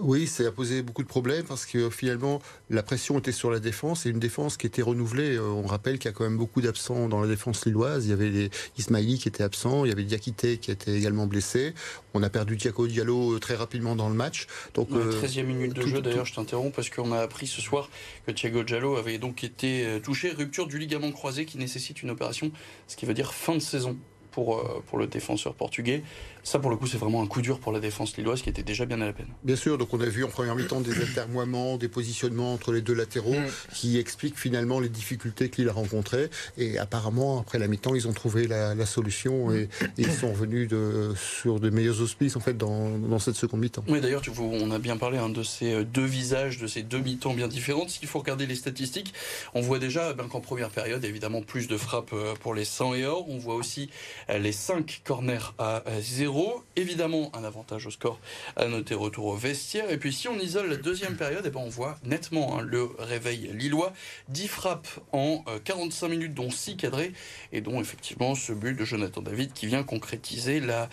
Oui, 0.00 0.28
ça 0.28 0.44
a 0.46 0.52
posé 0.52 0.82
beaucoup 0.82 1.02
de 1.02 1.08
problèmes 1.08 1.44
parce 1.44 1.66
que 1.66 1.90
finalement, 1.90 2.40
la 2.70 2.84
pression 2.84 3.18
était 3.18 3.32
sur 3.32 3.50
la 3.50 3.58
défense 3.58 4.06
et 4.06 4.10
une 4.10 4.20
défense 4.20 4.56
qui 4.56 4.66
était 4.66 4.82
renouvelée. 4.82 5.34
Euh, 5.36 5.42
On 5.42 5.66
rappelle 5.66 5.98
qu'il 5.98 6.08
y 6.08 6.14
a 6.14 6.16
quand 6.16 6.22
même 6.24 6.36
beaucoup 6.36 6.60
d'absents 6.60 7.08
dans 7.08 7.20
la 7.20 7.26
défense 7.26 7.66
lilloise. 7.66 8.06
Il 8.06 8.10
y 8.10 8.12
avait 8.12 8.30
les 8.30 8.50
Ismaili 8.78 9.18
qui 9.18 9.26
était 9.28 9.42
absent, 9.42 9.84
il 9.84 9.88
y 9.88 9.92
avait 9.92 10.04
Diakité 10.04 10.58
qui 10.58 10.70
était 10.70 10.96
également 10.96 11.26
blessé. 11.26 11.74
On 12.14 12.22
a 12.22 12.30
perdu 12.30 12.56
Diaco 12.56 12.86
Diallo 12.86 13.34
euh, 13.34 13.38
très 13.40 13.56
rapidement 13.56 13.96
dans 13.96 14.08
le 14.08 14.14
match. 14.14 14.46
Donc, 14.74 14.90
Ouais, 14.92 14.98
euh, 14.98 15.20
13e 15.20 15.42
minute 15.46 15.72
de 15.74 15.82
tout- 15.82 15.88
jeu, 15.88 16.00
d'ailleurs, 16.00 16.26
je 16.26 16.34
t'interromps 16.34 16.74
parce 16.74 16.90
qu'on 16.90 17.10
a 17.10 17.18
appris 17.18 17.48
ce 17.48 17.60
soir 17.60 17.90
que 18.26 18.30
Thiago 18.30 18.64
Giallo 18.64 18.96
avait 18.96 19.18
donc 19.18 19.42
été 19.42 19.98
touché, 20.02 20.30
rupture 20.30 20.68
du 20.68 20.78
ligament 20.78 21.10
croisé 21.10 21.44
qui 21.44 21.58
nécessite 21.58 22.02
une 22.02 22.10
opération, 22.10 22.52
ce 22.86 22.94
qui 22.96 23.04
veut 23.04 23.14
dire 23.14 23.32
fin 23.34 23.54
de 23.54 23.58
saison 23.60 23.96
pour, 24.30 24.58
euh, 24.58 24.82
pour 24.86 24.98
le 24.98 25.06
défenseur 25.06 25.54
portugais. 25.54 26.02
Ça, 26.44 26.58
pour 26.58 26.70
le 26.70 26.76
coup, 26.76 26.86
c'est 26.86 26.98
vraiment 26.98 27.22
un 27.22 27.26
coup 27.26 27.42
dur 27.42 27.58
pour 27.58 27.72
la 27.72 27.80
défense 27.80 28.16
lilloise 28.16 28.42
qui 28.42 28.48
était 28.48 28.62
déjà 28.62 28.86
bien 28.86 29.00
à 29.00 29.06
la 29.06 29.12
peine. 29.12 29.28
Bien 29.44 29.56
sûr, 29.56 29.76
donc 29.76 29.92
on 29.92 30.00
a 30.00 30.06
vu 30.06 30.24
en 30.24 30.28
première 30.28 30.54
mi-temps 30.54 30.80
des 30.80 31.02
atermoiements, 31.02 31.76
des 31.76 31.88
positionnements 31.88 32.54
entre 32.54 32.72
les 32.72 32.80
deux 32.80 32.94
latéraux 32.94 33.38
Mm. 33.38 33.74
qui 33.74 33.98
expliquent 33.98 34.38
finalement 34.38 34.80
les 34.80 34.88
difficultés 34.88 35.50
qu'il 35.50 35.68
a 35.68 35.72
rencontrées. 35.72 36.30
Et 36.56 36.78
apparemment, 36.78 37.40
après 37.40 37.58
la 37.58 37.68
mi-temps, 37.68 37.94
ils 37.94 38.08
ont 38.08 38.12
trouvé 38.12 38.46
la, 38.46 38.74
la 38.74 38.86
solution 38.86 39.52
et, 39.52 39.62
et 39.62 39.68
ils 39.98 40.12
sont 40.12 40.30
revenus 40.30 40.68
de, 40.68 41.12
sur 41.16 41.60
de 41.60 41.70
meilleurs 41.70 42.00
auspices 42.00 42.36
en 42.36 42.40
fait 42.40 42.56
dans, 42.56 42.90
dans 42.98 43.18
cette 43.18 43.36
seconde 43.36 43.60
mi-temps. 43.60 43.84
Oui, 43.88 44.00
d'ailleurs, 44.00 44.20
tu 44.20 44.30
vois, 44.30 44.46
on 44.46 44.70
a 44.70 44.78
bien 44.78 44.96
parlé 44.96 45.18
hein, 45.18 45.28
de 45.28 45.42
ces 45.42 45.72
euh, 45.72 45.84
deux 45.84 46.04
visages, 46.04 46.58
de 46.58 46.66
ces 46.66 46.82
deux 46.82 47.00
mi-temps 47.00 47.34
bien 47.34 47.48
différentes. 47.48 47.90
S'il 47.90 48.08
faut 48.08 48.18
regarder 48.18 48.46
les 48.46 48.54
statistiques, 48.54 49.14
on 49.54 49.60
voit 49.60 49.78
déjà 49.78 50.12
ben, 50.12 50.24
qu'en 50.28 50.40
première 50.40 50.70
période, 50.70 51.04
évidemment, 51.04 51.42
plus 51.42 51.68
de 51.68 51.76
frappes 51.76 52.12
euh, 52.12 52.34
pour 52.40 52.54
les 52.54 52.64
100 52.64 52.94
et 52.94 53.04
or. 53.04 53.28
On 53.28 53.38
voit 53.38 53.54
aussi 53.54 53.90
les 54.28 54.52
5 54.52 55.02
corners 55.04 55.54
à 55.58 55.82
0. 56.00 56.62
Évidemment, 56.76 57.30
un 57.34 57.44
avantage 57.44 57.86
au 57.86 57.90
score 57.90 58.18
à 58.56 58.66
noter 58.66 58.94
retour 58.94 59.26
au 59.26 59.36
vestiaire. 59.36 59.90
Et 59.90 59.98
puis, 59.98 60.12
si 60.12 60.28
on 60.28 60.38
isole 60.38 60.68
la 60.68 60.76
deuxième 60.76 61.16
période, 61.16 61.42
eh 61.46 61.50
ben, 61.50 61.60
on 61.60 61.68
voit 61.68 61.98
nettement 62.04 62.58
hein, 62.58 62.62
le 62.62 62.90
réveil 62.98 63.50
lillois. 63.54 63.92
10 64.28 64.48
frappes 64.48 64.88
en 65.12 65.44
euh, 65.48 65.58
45 65.62 66.08
minutes, 66.08 66.34
dont 66.34 66.50
6 66.50 66.76
cadrés, 66.76 67.12
et 67.52 67.60
dont 67.60 67.80
effectivement 67.80 68.34
ce 68.34 68.52
but 68.52 68.74
de 68.74 68.84
Jonathan 68.84 69.22
David 69.22 69.52
qui 69.52 69.66
vient 69.66 69.82
concrétiser 69.82 70.60
la, 70.60 70.88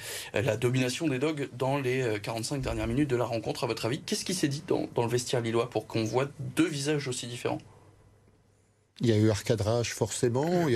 domination 0.57 1.07
des 1.07 1.19
Dogs 1.19 1.49
dans 1.53 1.77
les 1.77 2.01
euh, 2.01 2.19
45 2.19 2.61
dernières 2.61 2.87
minutes 2.87 3.09
de 3.09 3.15
la 3.15 3.25
rencontre. 3.25 3.63
À 3.63 3.67
votre 3.67 3.85
avis, 3.85 4.01
qu'est-ce 4.01 4.25
qui 4.25 4.33
s'est 4.33 4.47
dit 4.47 4.63
dans 4.67 4.87
le 4.95 5.07
vestiaire 5.07 5.41
lillois 5.41 5.69
pour 5.69 5.87
qu'on 5.87 6.03
voit 6.03 6.27
deux 6.39 6.67
visages 6.67 7.07
aussi 7.07 7.27
différents? 7.27 7.59
Il 9.01 9.09
y 9.09 9.11
a 9.11 9.17
eu 9.17 9.29
un 9.29 9.33
recadrage 9.33 9.93
forcément. 9.93 10.67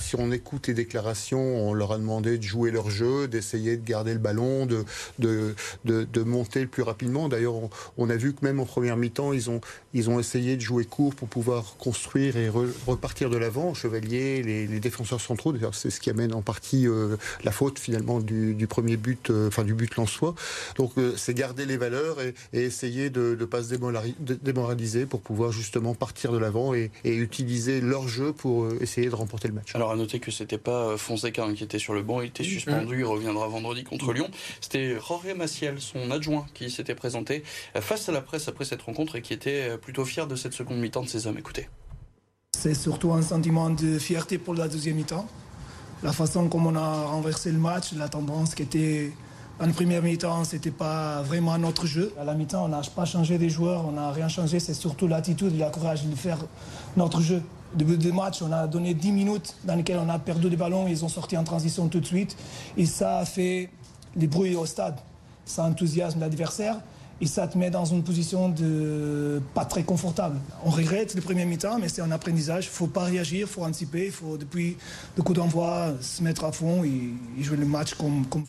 Si 0.00 0.16
on 0.16 0.32
écoute 0.32 0.66
les 0.66 0.74
déclarations, 0.74 1.68
on 1.68 1.74
leur 1.74 1.92
a 1.92 1.98
demandé 1.98 2.36
de 2.36 2.42
jouer 2.42 2.72
leur 2.72 2.90
jeu, 2.90 3.28
d'essayer 3.28 3.76
de 3.76 3.86
garder 3.86 4.14
le 4.14 4.18
ballon, 4.18 4.66
de, 4.66 4.84
de, 5.20 5.54
de, 5.84 6.22
monter 6.24 6.60
le 6.60 6.66
plus 6.66 6.82
rapidement. 6.82 7.28
D'ailleurs, 7.28 7.54
on, 7.96 8.10
a 8.10 8.16
vu 8.16 8.34
que 8.34 8.44
même 8.44 8.58
en 8.58 8.64
première 8.64 8.96
mi-temps, 8.96 9.32
ils 9.32 9.48
ont, 9.48 9.60
ils 9.94 10.10
ont 10.10 10.18
essayé 10.18 10.56
de 10.56 10.60
jouer 10.60 10.86
court 10.86 11.14
pour 11.14 11.28
pouvoir 11.28 11.76
construire 11.78 12.36
et 12.36 12.48
re- 12.48 12.72
repartir 12.88 13.30
de 13.30 13.36
l'avant. 13.36 13.74
Chevalier, 13.74 14.42
les, 14.42 14.80
défenseurs 14.80 15.20
centraux, 15.20 15.52
d'ailleurs, 15.52 15.76
c'est 15.76 15.90
ce 15.90 16.00
qui 16.00 16.10
amène 16.10 16.34
en 16.34 16.42
partie 16.42 16.88
euh, 16.88 17.16
la 17.44 17.52
faute 17.52 17.78
finalement 17.78 18.18
du, 18.18 18.66
premier 18.68 18.96
but, 18.96 19.30
euh, 19.30 19.46
enfin 19.46 19.62
du 19.62 19.74
but 19.74 19.94
lensois. 19.94 20.34
Donc, 20.74 20.98
euh, 20.98 21.14
c'est 21.16 21.32
garder 21.32 21.64
les 21.64 21.76
valeurs 21.76 22.16
et, 22.20 22.34
essayer 22.52 23.08
de 23.08 23.36
ne 23.38 23.44
pas 23.44 23.62
se 23.62 23.74
démoraliser 24.42 25.06
pour 25.06 25.20
pouvoir 25.20 25.52
justement 25.52 25.94
partir 25.94 26.32
de 26.32 26.38
l'avant 26.38 26.74
et 26.74 26.90
utiliser 27.04 27.67
leur 27.80 28.08
jeu 28.08 28.32
pour 28.32 28.64
euh, 28.64 28.78
essayer 28.80 29.08
de 29.08 29.14
remporter 29.14 29.48
le 29.48 29.54
match. 29.54 29.74
Alors 29.74 29.90
à 29.90 29.96
noter 29.96 30.20
que 30.20 30.30
c'était 30.30 30.58
pas 30.58 30.88
euh, 30.88 30.96
Fonseca 30.96 31.44
hein, 31.44 31.54
qui 31.54 31.64
était 31.64 31.78
sur 31.78 31.94
le 31.94 32.02
banc, 32.02 32.20
il 32.20 32.28
était 32.28 32.44
suspendu, 32.44 33.00
il 33.00 33.04
reviendra 33.04 33.46
vendredi 33.48 33.84
contre 33.84 34.12
Lyon. 34.12 34.28
C'était 34.60 34.96
Jorge 34.98 35.32
Maciel, 35.36 35.80
son 35.80 36.10
adjoint, 36.10 36.46
qui 36.54 36.70
s'était 36.70 36.94
présenté 36.94 37.42
euh, 37.76 37.80
face 37.80 38.08
à 38.08 38.12
la 38.12 38.20
presse 38.20 38.48
après 38.48 38.64
cette 38.64 38.82
rencontre 38.82 39.16
et 39.16 39.22
qui 39.22 39.32
était 39.32 39.76
plutôt 39.78 40.04
fier 40.04 40.26
de 40.26 40.36
cette 40.36 40.52
seconde 40.52 40.78
mi-temps 40.78 41.02
de 41.02 41.08
ses 41.08 41.26
hommes. 41.26 41.38
Écoutez. 41.38 41.68
C'est 42.56 42.74
surtout 42.74 43.12
un 43.12 43.22
sentiment 43.22 43.70
de 43.70 43.98
fierté 43.98 44.38
pour 44.38 44.54
la 44.54 44.68
deuxième 44.68 44.96
mi-temps. 44.96 45.28
La 46.02 46.12
façon 46.12 46.48
comme 46.48 46.66
on 46.66 46.76
a 46.76 47.04
renversé 47.06 47.52
le 47.52 47.58
match, 47.58 47.92
la 47.92 48.08
tendance 48.08 48.54
qui 48.54 48.62
était 48.62 49.12
en 49.60 49.72
première 49.72 50.02
mi-temps, 50.02 50.44
c'était 50.44 50.70
pas 50.70 51.22
vraiment 51.22 51.58
notre 51.58 51.84
jeu. 51.86 52.12
À 52.20 52.24
la 52.24 52.34
mi-temps, 52.34 52.66
on 52.66 52.68
n'a 52.68 52.80
pas 52.94 53.04
changé 53.04 53.38
des 53.38 53.50
joueurs, 53.50 53.84
on 53.88 53.92
n'a 53.92 54.12
rien 54.12 54.28
changé. 54.28 54.60
C'est 54.60 54.74
surtout 54.74 55.08
l'attitude 55.08 55.52
et 55.52 55.58
le 55.58 55.70
courage 55.70 56.04
de 56.04 56.14
faire 56.14 56.38
notre 56.96 57.20
jeu. 57.20 57.42
Début 57.74 57.98
de 57.98 58.10
match, 58.10 58.40
on 58.42 58.50
a 58.50 58.66
donné 58.66 58.94
10 58.94 59.12
minutes 59.12 59.54
dans 59.64 59.74
lesquelles 59.74 60.00
on 60.02 60.08
a 60.08 60.18
perdu 60.18 60.48
des 60.48 60.56
ballons, 60.56 60.86
ils 60.88 61.04
ont 61.04 61.08
sorti 61.08 61.36
en 61.36 61.44
transition 61.44 61.88
tout 61.88 62.00
de 62.00 62.06
suite. 62.06 62.36
Et 62.76 62.86
ça 62.86 63.18
a 63.18 63.24
fait 63.24 63.70
des 64.16 64.26
bruits 64.26 64.56
au 64.56 64.66
stade. 64.66 64.96
Ça 65.44 65.64
enthousiasme 65.64 66.20
l'adversaire 66.20 66.80
et 67.20 67.26
ça 67.26 67.48
te 67.48 67.58
met 67.58 67.70
dans 67.70 67.84
une 67.84 68.02
position 68.02 68.48
de 68.48 69.42
pas 69.54 69.64
très 69.64 69.82
confortable. 69.82 70.36
On 70.64 70.70
regrette 70.70 71.14
le 71.14 71.20
premier 71.20 71.44
mi-temps, 71.44 71.78
mais 71.78 71.88
c'est 71.88 72.02
un 72.02 72.10
apprentissage. 72.10 72.66
Il 72.66 72.70
faut 72.70 72.86
pas 72.86 73.04
réagir, 73.04 73.40
il 73.40 73.46
faut 73.46 73.64
anticiper, 73.64 74.06
il 74.06 74.12
faut 74.12 74.36
depuis 74.36 74.76
le 75.16 75.22
coup 75.22 75.34
d'envoi 75.34 75.94
se 76.00 76.22
mettre 76.22 76.44
à 76.44 76.52
fond 76.52 76.84
et, 76.84 77.42
jouer 77.42 77.56
le 77.56 77.66
match 77.66 77.94
comme, 77.94 78.24
comme 78.26 78.44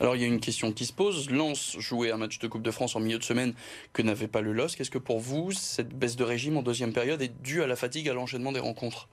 Alors 0.00 0.16
il 0.16 0.22
y 0.22 0.24
a 0.24 0.28
une 0.28 0.40
question 0.40 0.72
qui 0.72 0.86
se 0.86 0.92
pose. 0.92 1.30
Lens 1.30 1.76
jouait 1.78 2.10
un 2.10 2.16
match 2.16 2.38
de 2.38 2.48
Coupe 2.48 2.62
de 2.62 2.70
France 2.70 2.96
en 2.96 3.00
milieu 3.00 3.18
de 3.18 3.24
semaine 3.24 3.54
que 3.92 4.02
n'avait 4.02 4.28
pas 4.28 4.40
le 4.40 4.52
LOSC. 4.52 4.80
Est-ce 4.80 4.90
que 4.90 4.98
pour 4.98 5.20
vous, 5.20 5.52
cette 5.52 5.90
baisse 5.96 6.16
de 6.16 6.24
régime 6.24 6.56
en 6.56 6.62
deuxième 6.62 6.92
période 6.92 7.22
est 7.22 7.32
due 7.42 7.62
à 7.62 7.66
la 7.66 7.76
fatigue, 7.76 8.08
à 8.08 8.14
l'enchaînement 8.14 8.52
des 8.52 8.60
rencontres? 8.60 9.08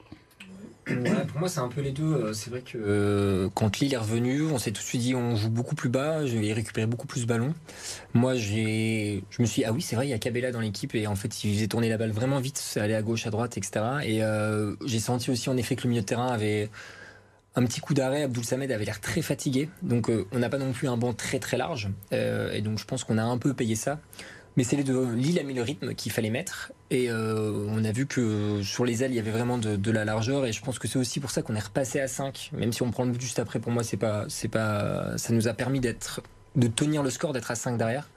Pour 0.86 1.40
moi, 1.40 1.48
c'est 1.48 1.60
un 1.60 1.68
peu 1.68 1.82
les 1.82 1.92
deux. 1.92 2.12
Euh, 2.12 2.34
C'est 2.34 2.50
vrai 2.50 2.62
que 2.62 2.78
euh, 2.78 3.50
quand 3.54 3.80
Lille 3.80 3.94
est 3.94 3.98
revenu, 3.98 4.44
on 4.44 4.58
s'est 4.58 4.72
tout 4.72 4.82
de 4.82 4.86
suite 4.86 5.02
dit 5.02 5.16
on 5.16 5.36
joue 5.36 5.50
beaucoup 5.50 5.76
plus 5.76 5.90
bas, 5.90 6.26
je 6.26 6.36
vais 6.38 6.54
récupérer 6.54 6.88
beaucoup 6.88 7.08
plus 7.08 7.22
de 7.22 7.28
ballons. 7.28 7.54
Moi, 8.14 8.36
j'ai, 8.36 9.24
je 9.30 9.42
me 9.42 9.48
suis 9.48 9.62
dit, 9.62 9.66
ah 9.66 9.74
oui, 9.74 9.82
c'est 9.82 9.96
vrai, 9.96 10.08
il 10.08 10.10
y 10.10 10.14
a 10.14 10.20
Cabella 10.20 10.52
dans 10.52 10.60
l'équipe 10.60 10.96
et 10.96 11.06
en 11.06 11.16
fait, 11.16 11.44
il 11.44 11.54
faisait 11.54 11.68
tourner 11.68 11.88
la 11.88 11.98
balle 11.98 12.12
vraiment 12.12 12.40
vite, 12.40 12.62
allait 12.78 12.96
à 12.96 13.04
gauche, 13.04 13.28
à 13.28 13.30
droite, 13.30 13.58
etc. 13.58 13.86
Et 14.04 14.24
euh, 14.24 14.76
j'ai 14.86 15.00
senti 15.00 15.30
aussi 15.30 15.50
en 15.50 15.58
effet 15.58 15.76
que 15.76 15.84
le 15.84 15.90
milieu 15.90 16.02
de 16.02 16.08
terrain 16.08 16.30
avait 16.30 16.70
un 17.56 17.66
petit 17.66 17.82
coup 17.82 17.94
d'arrêt. 17.94 18.24
Abdoul 18.24 18.44
Samed 18.44 18.72
avait 18.72 18.86
l'air 18.86 19.02
très 19.02 19.22
fatigué, 19.22 19.70
donc 19.82 20.10
euh, 20.10 20.26
on 20.32 20.40
n'a 20.40 20.50
pas 20.50 20.58
non 20.58 20.72
plus 20.72 20.88
un 20.88 20.98
banc 20.98 21.14
très 21.14 21.40
très 21.40 21.58
large. 21.58 21.90
Euh, 22.14 22.52
et 22.54 22.62
donc, 22.62 22.80
je 22.80 22.86
pense 22.86 23.04
qu'on 23.04 23.18
a 23.18 23.24
un 23.24 23.38
peu 23.38 23.54
payé 23.54 23.76
ça. 23.76 24.00
Mais 24.58 24.66
c'est. 24.66 24.76
Lille 24.76 25.40
a 25.40 25.44
mis 25.44 25.54
le 25.54 25.62
rythme 25.62 25.94
qu'il 25.96 26.12
fallait 26.12 26.30
mettre. 26.30 26.74
Et 26.90 27.10
euh, 27.10 27.66
on 27.70 27.86
a 27.86 27.92
vu 27.92 28.06
que 28.06 28.62
sur 28.64 28.84
les 28.84 29.02
ailes, 29.04 29.12
il 29.12 29.16
y 29.16 29.20
avait 29.20 29.32
vraiment 29.32 29.58
de, 29.58 29.92
la 29.92 30.04
largeur. 30.04 30.46
Et 30.46 30.52
je 30.52 30.62
pense 30.62 30.78
que 30.78 30.90
c'est 30.90 31.00
aussi 31.00 31.22
pour 31.22 31.32
ça 31.32 31.42
qu'on 31.42 31.56
est 31.56 31.64
repassé 31.64 32.02
à 32.02 32.08
5. 32.10 32.52
Même 32.54 32.74
si 32.74 32.82
on 32.82 32.92
prend 32.92 33.06
le 33.06 33.12
but 33.12 33.22
juste 33.22 33.40
après, 33.40 33.60
pour 33.60 33.72
moi, 33.72 33.84
c'est 33.84 33.98
pas, 33.98 34.26
c'est 34.28 34.50
pas, 34.50 35.18
ça 35.18 35.34
nous 35.34 35.48
a 35.48 35.54
permis 35.54 35.80
d'être, 35.80 36.22
de 36.58 36.68
tenir 36.68 37.02
le 37.02 37.10
score, 37.10 37.32
d'être 37.32 37.50
à 37.50 37.56
5 37.56 37.78
derrière. 37.78 38.10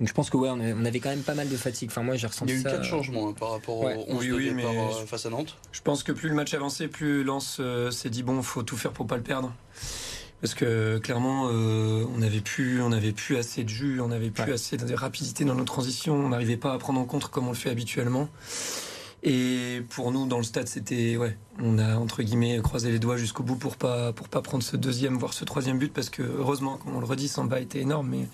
Donc 0.00 0.08
je 0.08 0.14
pense 0.14 0.30
que 0.30 0.38
ouais, 0.38 0.48
on 0.50 0.84
avait 0.86 0.98
quand 0.98 1.10
même 1.10 1.20
pas 1.20 1.34
mal 1.34 1.48
de 1.48 1.56
fatigue. 1.56 1.90
Enfin 1.90 2.02
moi 2.02 2.16
j'ai 2.16 2.26
ressenti 2.26 2.52
Il 2.52 2.62
y 2.62 2.66
a 2.66 2.70
eu 2.70 2.72
quatre 2.72 2.84
changements 2.84 3.28
hein, 3.28 3.34
par 3.38 3.50
rapport 3.50 3.80
au 3.80 3.86
11 4.08 4.26
de 4.26 4.38
départ 4.38 4.70
euh, 4.70 5.06
face 5.06 5.26
à 5.26 5.30
Nantes. 5.30 5.58
Je 5.72 5.82
pense 5.82 6.02
que 6.02 6.12
plus 6.12 6.30
le 6.30 6.34
match 6.34 6.54
avançait, 6.54 6.88
plus 6.88 7.22
Lens 7.22 7.58
euh, 7.60 7.90
s'est 7.90 8.08
dit 8.08 8.22
bon, 8.22 8.40
faut 8.40 8.62
tout 8.62 8.78
faire 8.78 8.92
pour 8.92 9.06
pas 9.06 9.16
le 9.16 9.22
perdre 9.22 9.52
parce 10.40 10.54
que 10.54 10.96
clairement 10.96 11.48
euh, 11.52 12.06
on 12.14 12.18
n'avait 12.18 12.40
plus 12.40 12.80
on 12.80 12.92
avait 12.92 13.12
plus 13.12 13.36
assez 13.36 13.62
de 13.62 13.68
jus 13.68 14.00
on 14.00 14.08
n'avait 14.08 14.30
plus 14.30 14.54
assez 14.54 14.78
de 14.78 14.94
rapidité 14.94 15.44
dans 15.44 15.54
nos 15.54 15.64
transitions 15.64 16.14
on 16.14 16.30
n'arrivait 16.30 16.56
pas 16.56 16.72
à 16.72 16.78
prendre 16.78 16.98
en 16.98 17.04
compte 17.04 17.26
comme 17.26 17.46
on 17.46 17.50
le 17.50 17.56
fait 17.56 17.68
habituellement 17.68 18.26
et 19.22 19.82
pour 19.90 20.12
nous 20.12 20.26
dans 20.26 20.38
le 20.38 20.42
stade 20.42 20.66
c'était 20.66 21.18
ouais 21.18 21.36
on 21.58 21.78
a 21.78 21.96
entre 21.96 22.22
guillemets 22.22 22.58
croisé 22.62 22.90
les 22.90 22.98
doigts 22.98 23.18
jusqu'au 23.18 23.42
bout 23.42 23.56
pour 23.56 23.76
pas 23.76 24.14
pour 24.14 24.30
pas 24.30 24.40
prendre 24.40 24.62
ce 24.62 24.78
deuxième 24.78 25.18
voire 25.18 25.34
ce 25.34 25.44
troisième 25.44 25.78
but 25.78 25.92
parce 25.92 26.08
que 26.08 26.22
heureusement 26.22 26.78
comme 26.78 26.96
on 26.96 27.00
le 27.00 27.06
redit 27.06 27.28
Samba 27.28 27.60
était 27.60 27.80
énorme 27.80 28.08
mais 28.08 28.26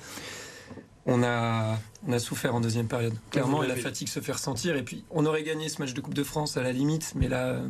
on 1.07 1.23
a, 1.23 1.79
on 2.07 2.13
a 2.13 2.19
souffert 2.19 2.55
en 2.55 2.61
deuxième 2.61 2.89
période. 2.89 3.15
Clairement, 3.31 3.63
et 3.63 3.69
la 3.69 3.77
fatigue 3.77 4.09
se 4.09 4.21
fait 4.21 4.33
ressentir. 4.33 4.77
Et 4.77 4.83
puis, 4.83 5.05
on 5.11 5.25
aurait 5.25 5.45
gagné 5.45 5.69
ce 5.69 5.81
match 5.81 5.95
de 5.95 6.01
Coupe 6.01 6.15
de 6.15 6.25
France 6.25 6.57
à 6.57 6.63
la 6.63 6.73
limite, 6.73 7.13
mais 7.15 7.29
là, 7.29 7.63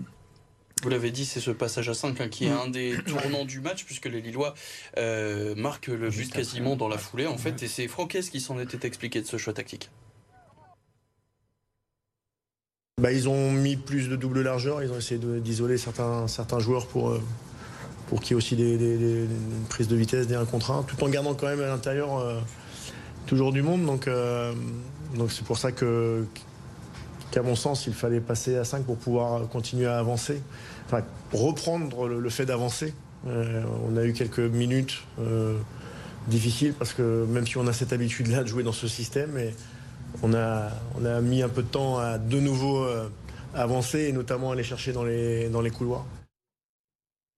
vous 0.83 0.88
l'avez 0.88 1.11
dit, 1.11 1.25
c'est 1.25 1.40
ce 1.40 1.50
passage 1.50 1.88
à 1.88 1.95
5 1.95 2.21
hein, 2.21 2.28
qui 2.28 2.47
est 2.47 2.50
mm. 2.50 2.59
un 2.59 2.69
des 2.69 2.97
tournants 3.07 3.45
du 3.45 3.61
match, 3.61 3.85
puisque 3.85 4.07
les 4.07 4.21
Lillois 4.21 4.55
euh, 4.97 5.55
marquent 5.55 5.88
le 5.88 6.11
but 6.11 6.31
quasiment 6.33 6.76
dans 6.76 6.88
la 6.88 6.99
foulée, 6.99 7.26
en 7.26 7.38
fait, 7.38 7.62
et 7.62 7.69
c'est 7.69 7.88
Franquès 7.88 8.31
qui 8.31 8.40
s'en 8.40 8.59
était 8.59 8.87
expliqué 8.87 9.21
de 9.21 9.26
ce 9.26 9.37
choix 9.37 9.52
tactique. 9.52 9.90
Bah, 13.00 13.12
ils 13.12 13.28
ont 13.28 13.52
mis 13.52 13.76
plus 13.76 14.09
de 14.09 14.16
double 14.16 14.40
largeur, 14.40 14.83
ils 14.83 14.90
ont 14.90 14.97
essayé 14.97 15.21
d'isoler 15.40 15.76
certains, 15.76 16.26
certains 16.28 16.61
joueurs 16.61 16.87
pour, 16.87 17.11
euh, 17.11 17.23
pour 18.09 18.23
qu'il 18.23 18.31
y 18.31 18.33
ait 18.33 18.37
aussi 18.37 18.57
des, 18.57 18.78
des, 18.78 19.26
prises 19.69 19.88
de 19.88 19.97
vitesse, 19.97 20.26
des 20.26 20.35
1 20.35 20.47
contre 20.47 20.71
1, 20.71 20.85
tout 20.85 21.05
en 21.05 21.09
gardant 21.11 21.35
quand 21.35 21.47
même 21.47 21.61
à 21.61 21.66
l'intérieur 21.66 22.16
euh, 22.19 22.40
toujours 23.26 23.52
du 23.52 23.62
monde. 23.62 23.85
Donc 23.85 24.09
donc 25.14 25.33
c'est 25.33 25.45
pour 25.45 25.59
ça 25.59 25.73
que 25.73 26.25
qu'à 27.30 27.42
mon 27.42 27.56
sens, 27.56 27.87
il 27.87 27.95
fallait 27.95 28.21
passer 28.21 28.56
à 28.56 28.64
5 28.64 28.85
pour 28.85 28.97
pouvoir 28.97 29.49
continuer 29.49 29.87
à 29.87 29.99
avancer, 29.99 30.40
enfin, 30.87 31.02
reprendre 31.33 32.06
le, 32.09 32.30
fait 32.30 32.47
d'avancer. 32.47 32.95
Euh, 33.26 33.64
on 33.90 33.97
a 33.97 34.04
eu 34.04 34.12
quelques 34.12 34.38
minutes 34.38 35.02
euh, 35.18 35.59
difficiles 36.28 36.75
parce 36.78 36.92
que 36.92 37.25
même 37.28 37.47
si 37.47 37.59
on 37.59 37.66
a 37.66 37.73
cette 37.73 37.92
habitude-là 37.92 38.42
de 38.42 38.49
jouer 38.49 38.62
dans 38.62 38.73
ce 38.73 38.87
système, 38.87 39.33
on, 40.23 40.35
a, 40.35 40.71
on 41.00 41.04
a 41.04 41.21
mis 41.21 41.42
un 41.42 41.49
peu 41.49 41.62
de 41.62 41.68
temps 41.68 41.99
à 41.99 42.18
de 42.18 42.38
nouveau 42.38 42.85
euh, 42.85 43.09
avancer 43.54 44.02
et 44.02 44.12
notamment 44.12 44.52
aller 44.52 44.62
chercher 44.62 44.92
dans 44.92 45.04
les, 45.04 45.49
dans 45.49 45.61
les 45.61 45.71
couloirs. 45.71 46.06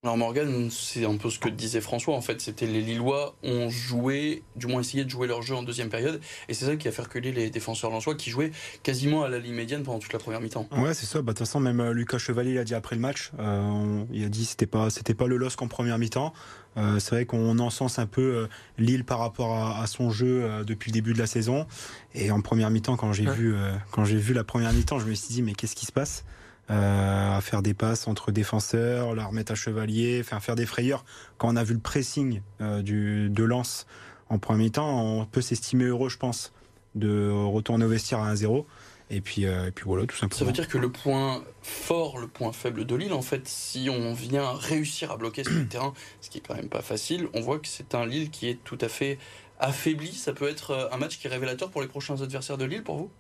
Alors 0.05 0.17
Morgan, 0.17 0.69
c'est 0.71 1.05
un 1.05 1.17
peu 1.17 1.29
ce 1.29 1.41
que 1.41 1.49
disait 1.49 1.81
François, 1.81 2.15
en 2.15 2.21
fait, 2.21 2.41
c'était 2.41 2.67
les 2.67 2.81
Lillois 2.83 3.35
ont 3.43 3.69
joué, 3.69 4.45
du 4.55 4.69
moins 4.69 4.81
essayé 4.81 5.05
de 5.05 5.11
jouer 5.11 5.27
leur 5.27 5.43
jeu 5.43 5.57
en 5.57 5.65
deuxième 5.65 5.89
période, 5.89 6.21
et 6.49 6.55
c'est 6.55 6.67
ça 6.67 6.77
qui 6.77 6.87
a 6.87 6.93
fait 6.93 7.03
reculer 7.03 7.33
les 7.33 7.51
défenseurs 7.51 7.91
lensois 7.91 8.15
qui 8.15 8.31
jouaient 8.31 8.53
quasiment 8.85 9.25
à 9.25 9.29
la 9.29 9.41
ligne 9.41 9.57
médiane 9.57 9.83
pendant 9.83 9.99
toute 9.99 10.13
la 10.13 10.21
première 10.21 10.41
mi-temps. 10.41 10.69
Ouais, 10.71 10.95
c'est 10.95 11.05
ça. 11.05 11.21
Bah, 11.21 11.33
de 11.33 11.39
toute 11.39 11.49
façon, 11.49 11.59
même 11.59 11.81
euh, 11.81 11.93
Lucas 11.93 12.19
Chevalier 12.19 12.55
l'a 12.55 12.63
dit 12.63 12.77
après 12.77 12.95
le 12.95 13.03
match. 13.03 13.33
Euh, 13.41 14.05
il 14.13 14.25
a 14.25 14.29
dit 14.29 14.45
c'était 14.45 14.67
pas 14.67 14.89
c'était 14.89 15.15
pas 15.15 15.27
le 15.27 15.37
LOSC 15.37 15.61
en 15.63 15.67
première 15.67 15.99
mi-temps. 15.99 16.33
Euh, 16.77 17.01
c'est 17.01 17.17
vrai 17.17 17.27
qu'on 17.27 17.59
encense 17.59 17.99
un 17.99 18.07
peu 18.07 18.47
Lille 18.79 19.05
par 19.05 19.19
rapport 19.19 19.57
à, 19.57 19.85
son 19.89 20.11
jeu 20.11 20.63
depuis 20.65 20.93
le 20.93 20.95
début 20.95 21.13
de 21.13 21.19
la 21.19 21.27
saison. 21.27 21.67
Et 22.15 22.31
en 22.31 22.41
première 22.41 22.71
mi-temps, 22.71 22.97
quand 22.97 23.13
j'ai 23.13 23.27
vu 23.27 23.53
quand 23.91 24.05
j'ai 24.05 24.19
vu 24.19 24.33
la 24.33 24.45
première 24.45 24.73
mi-temps, 24.73 25.01
je 25.01 25.07
me 25.07 25.15
suis 25.15 25.35
dit 25.35 25.43
mais 25.43 25.55
qu'est-ce 25.55 25.75
qui 25.75 25.87
se 25.87 25.93
passe? 25.93 26.25
euh, 26.25 26.38
à 26.69 27.41
faire 27.41 27.63
des 27.63 27.75
passes 27.75 28.07
entre 28.09 28.31
défenseurs, 28.31 29.15
la 29.15 29.25
remettre 29.25 29.53
à 29.53 29.55
Chevalier, 29.55 30.23
faire, 30.23 30.43
faire 30.43 30.55
des 30.55 30.67
frayeurs. 30.67 31.05
Quand 31.39 31.49
on 31.49 31.57
a 31.57 31.65
vu 31.65 31.75
le 31.75 31.81
pressing 31.81 32.43
euh, 32.61 32.83
du, 32.83 33.31
de 33.31 33.45
Lens 33.45 33.87
en 34.29 34.39
premier 34.39 34.71
temps, 34.71 35.03
on 35.03 35.25
peut 35.25 35.41
s'estimer 35.41 35.85
heureux, 35.85 36.11
je 36.11 36.19
pense, 36.19 36.53
de 36.95 37.31
retourner 37.31 37.87
au 37.87 37.89
vestiaire 37.89 38.21
à 38.21 38.35
1-0. 38.35 38.65
Et 39.11 39.23
puis, 39.23 39.47
euh, 39.47 39.69
et 39.69 39.71
puis 39.71 39.87
voilà, 39.87 40.05
tout 40.05 40.17
simplement. 40.17 40.39
Ça 40.39 40.45
veut 40.45 40.53
dire 40.53 40.69
que 40.69 40.77
le 40.77 40.93
point 40.93 41.43
fort, 41.63 42.19
le 42.19 42.27
point 42.27 42.53
faible 42.53 42.85
de 42.85 42.95
Lille, 42.95 43.15
en 43.15 43.23
fait, 43.23 43.49
si 43.49 43.89
on 43.91 44.13
vient 44.13 44.53
réussir 44.53 45.11
à 45.11 45.17
bloquer 45.17 45.45
sur 45.45 45.55
le 45.55 45.67
terrain, 45.69 45.95
ce 46.21 46.29
qui 46.29 46.39
est 46.39 46.43
quand 46.47 46.55
même 46.55 46.69
pas 46.69 46.83
facile, 46.83 47.29
on 47.33 47.41
voit 47.41 47.59
que 47.59 47.69
c'est 47.69 47.95
un 47.95 48.05
Lille 48.05 48.29
qui 48.29 48.49
est 48.49 48.63
tout 48.65 48.79
à 48.83 48.89
fait 48.89 49.19
affaibli. 49.59 50.13
Ça 50.13 50.35
peut 50.35 50.49
être 50.49 50.91
un 50.93 50.99
match 50.99 51.19
qui 51.19 51.27
est 51.27 51.31
révélateur 51.31 51.71
pour 51.71 51.81
les 51.81 51.89
prochains 51.89 52.21
adversaires 52.21 52.59
de 52.59 52.67
Lille, 52.67 52.83
pour 52.83 52.99
vous? 52.99 53.11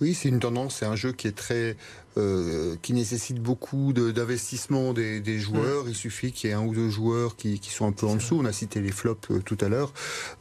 Oui, 0.00 0.14
c'est 0.14 0.28
une 0.28 0.40
tendance, 0.40 0.76
c'est 0.76 0.86
un 0.86 0.96
jeu 0.96 1.12
qui 1.12 1.28
est 1.28 1.36
très 1.36 1.76
euh, 2.16 2.74
qui 2.82 2.92
nécessite 2.92 3.40
beaucoup 3.40 3.92
d'investissement 3.92 4.92
des, 4.92 5.20
des, 5.20 5.38
joueurs. 5.38 5.88
Il 5.88 5.94
suffit 5.94 6.32
qu'il 6.32 6.50
y 6.50 6.52
ait 6.52 6.56
un 6.56 6.64
ou 6.64 6.74
deux 6.74 6.88
joueurs 6.88 7.36
qui, 7.36 7.60
qui, 7.60 7.70
sont 7.70 7.86
un 7.86 7.92
peu 7.92 8.04
en 8.06 8.16
dessous. 8.16 8.36
On 8.40 8.44
a 8.46 8.52
cité 8.52 8.80
les 8.80 8.90
flops 8.90 9.30
euh, 9.30 9.38
tout 9.38 9.56
à 9.60 9.68
l'heure 9.68 9.92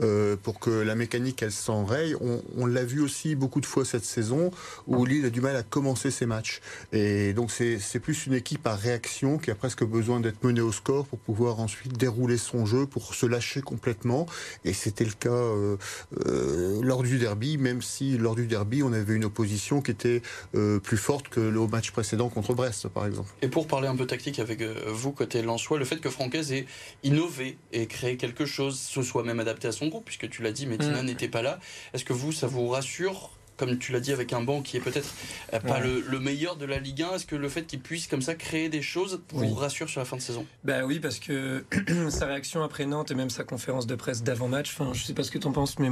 euh, 0.01 0.36
pour 0.36 0.59
que 0.59 0.71
la 0.71 0.95
mécanique 0.95 1.43
elle 1.43 1.51
s'enraye. 1.51 2.15
On, 2.21 2.41
on 2.57 2.65
l'a 2.65 2.83
vu 2.83 3.01
aussi 3.01 3.36
beaucoup 3.36 3.62
de 3.62 3.67
fois 3.67 3.86
cette 3.86 4.03
saison 4.03 4.50
où 4.88 5.05
Lille 5.05 5.24
a 5.25 5.29
du 5.29 5.41
mal 5.41 5.55
à 5.55 5.62
commencer 5.62 6.09
ses 6.09 6.25
matchs. 6.25 6.59
Et 6.91 7.33
donc 7.33 7.51
c'est 7.51 8.00
plus 8.00 8.25
une 8.25 8.33
équipe 8.33 8.65
à 8.65 8.75
réaction 8.75 9.38
qui 9.38 9.51
a 9.51 9.55
presque 9.55 9.83
besoin 9.83 10.21
d'être 10.21 10.43
menée 10.43 10.62
au 10.62 10.71
score 10.71 11.05
pour 11.05 11.19
pouvoir 11.19 11.59
ensuite 11.59 11.95
dérouler 12.00 12.38
son 12.38 12.65
jeu, 12.65 12.88
pour 12.88 13.13
se 13.13 13.27
lâcher 13.27 13.62
complètement. 13.62 14.25
Et 14.65 14.74
c'était 14.74 15.05
le 15.05 15.12
cas 15.12 15.29
lors 16.81 17.03
du 17.03 17.19
derby, 17.19 17.59
même 17.59 17.83
si 17.83 18.17
lors 18.17 18.36
du 18.36 18.48
derby 18.48 18.81
on 18.81 18.91
avait 18.91 19.13
une 19.13 19.18
opposition 19.25 19.81
qui 19.81 19.91
était 19.91 20.21
euh, 20.55 20.79
plus 20.79 20.97
forte 20.97 21.29
que 21.29 21.39
le 21.39 21.67
match 21.67 21.91
précédent 21.91 22.29
contre 22.29 22.53
Brest, 22.53 22.88
par 22.88 23.05
exemple. 23.05 23.29
Et 23.41 23.47
pour 23.47 23.67
parler 23.67 23.88
un 23.88 23.95
peu 23.95 24.05
tactique 24.05 24.39
avec 24.39 24.61
euh, 24.61 24.75
vous, 24.88 25.11
côté 25.11 25.41
Lensois, 25.41 25.77
le 25.77 25.85
fait 25.85 25.97
que 25.97 26.09
Francaise 26.09 26.51
ait 26.51 26.65
innové 27.03 27.57
et 27.71 27.88
créé 27.88 28.17
quelque 28.17 28.45
chose, 28.45 28.79
ce 28.79 29.01
soit 29.01 29.23
même 29.23 29.39
adapté 29.39 29.67
à 29.67 29.71
son 29.71 29.88
groupe, 29.88 30.05
puisque 30.05 30.29
tu 30.29 30.41
l'as 30.41 30.51
dit, 30.51 30.65
Métina 30.65 31.01
mm. 31.01 31.05
n'était 31.05 31.27
pas 31.27 31.41
là, 31.41 31.59
est-ce 31.93 32.05
que 32.05 32.13
vous, 32.13 32.31
ça 32.31 32.47
vous 32.47 32.67
rassure 32.67 33.31
comme 33.59 33.77
tu 33.77 33.91
l'as 33.91 33.99
dit, 33.99 34.13
avec 34.13 34.31
un 34.31 34.41
banc 34.41 34.61
qui 34.61 34.77
est 34.77 34.79
peut-être 34.79 35.13
euh, 35.53 35.59
pas 35.59 35.81
le, 35.81 36.19
meilleur 36.19 36.55
de 36.55 36.65
la 36.65 36.79
Ligue 36.79 37.03
1, 37.03 37.15
est-ce 37.15 37.25
que 37.25 37.35
le 37.35 37.49
fait 37.49 37.63
qu'il 37.63 37.81
puisse 37.81 38.07
comme 38.07 38.21
ça 38.21 38.33
créer 38.33 38.69
des 38.69 38.81
choses 38.81 39.21
vous 39.33 39.53
rassure 39.53 39.89
sur 39.89 39.99
la 39.99 40.05
fin 40.05 40.15
de 40.15 40.21
saison? 40.21 40.45
Ben 40.63 40.83
oui, 40.85 40.99
parce 40.99 41.19
que 41.19 41.65
sa 42.09 42.25
réaction 42.25 42.63
après 42.63 42.85
Nantes 42.85 43.11
et 43.11 43.15
même 43.15 43.29
sa 43.29 43.43
conférence 43.43 43.85
de 43.85 43.95
presse 43.95 44.23
d'avant-match, 44.23 44.73
enfin, 44.73 44.93
je 44.93 45.03
sais 45.03 45.13
pas 45.13 45.23
ce 45.23 45.31
que 45.31 45.38
tu 45.38 45.47
en 45.47 45.51
penses, 45.51 45.77
mais 45.77 45.89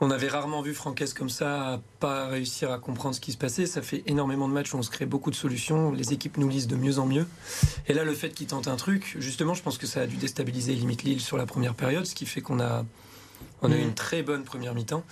on 0.00 0.10
avait 0.10 0.28
rarement 0.28 0.60
vu 0.60 0.74
Franquès 0.74 1.14
comme 1.14 1.30
ça, 1.30 1.80
pas 2.00 2.26
réussir 2.26 2.70
à 2.70 2.78
comprendre 2.78 3.14
ce 3.14 3.20
qui 3.20 3.32
se 3.32 3.38
passait. 3.38 3.64
Ça 3.66 3.80
fait 3.80 4.02
énormément 4.06 4.48
de 4.48 4.52
matchs 4.52 4.74
où 4.74 4.76
on 4.76 4.82
se 4.82 4.90
crée 4.90 5.06
beaucoup 5.06 5.30
de 5.30 5.36
solutions. 5.36 5.92
Les 5.92 6.12
équipes 6.12 6.36
nous 6.36 6.48
lisent 6.48 6.68
de 6.68 6.76
mieux 6.76 6.98
en 6.98 7.06
mieux. 7.06 7.26
Et 7.88 7.94
là, 7.94 8.04
le 8.04 8.12
fait 8.12 8.30
qu'il 8.30 8.46
tente 8.46 8.68
un 8.68 8.76
truc, 8.76 9.16
justement, 9.18 9.54
je 9.54 9.62
pense 9.62 9.78
que 9.78 9.86
ça 9.86 10.02
a 10.02 10.06
dû 10.06 10.16
déstabiliser 10.16 10.74
limite 10.74 11.02
Lille 11.02 11.20
sur 11.20 11.38
la 11.38 11.46
première 11.46 11.74
période, 11.74 12.04
ce 12.04 12.14
qui 12.14 12.26
fait 12.26 12.42
qu'on 12.42 12.60
a, 12.60 12.84
on 13.62 13.72
a 13.72 13.74
eu 13.74 13.78
mm. 13.78 13.84
une 13.84 13.94
très 13.94 14.22
bonne 14.22 14.44
première 14.44 14.74
mi-temps 14.74 15.02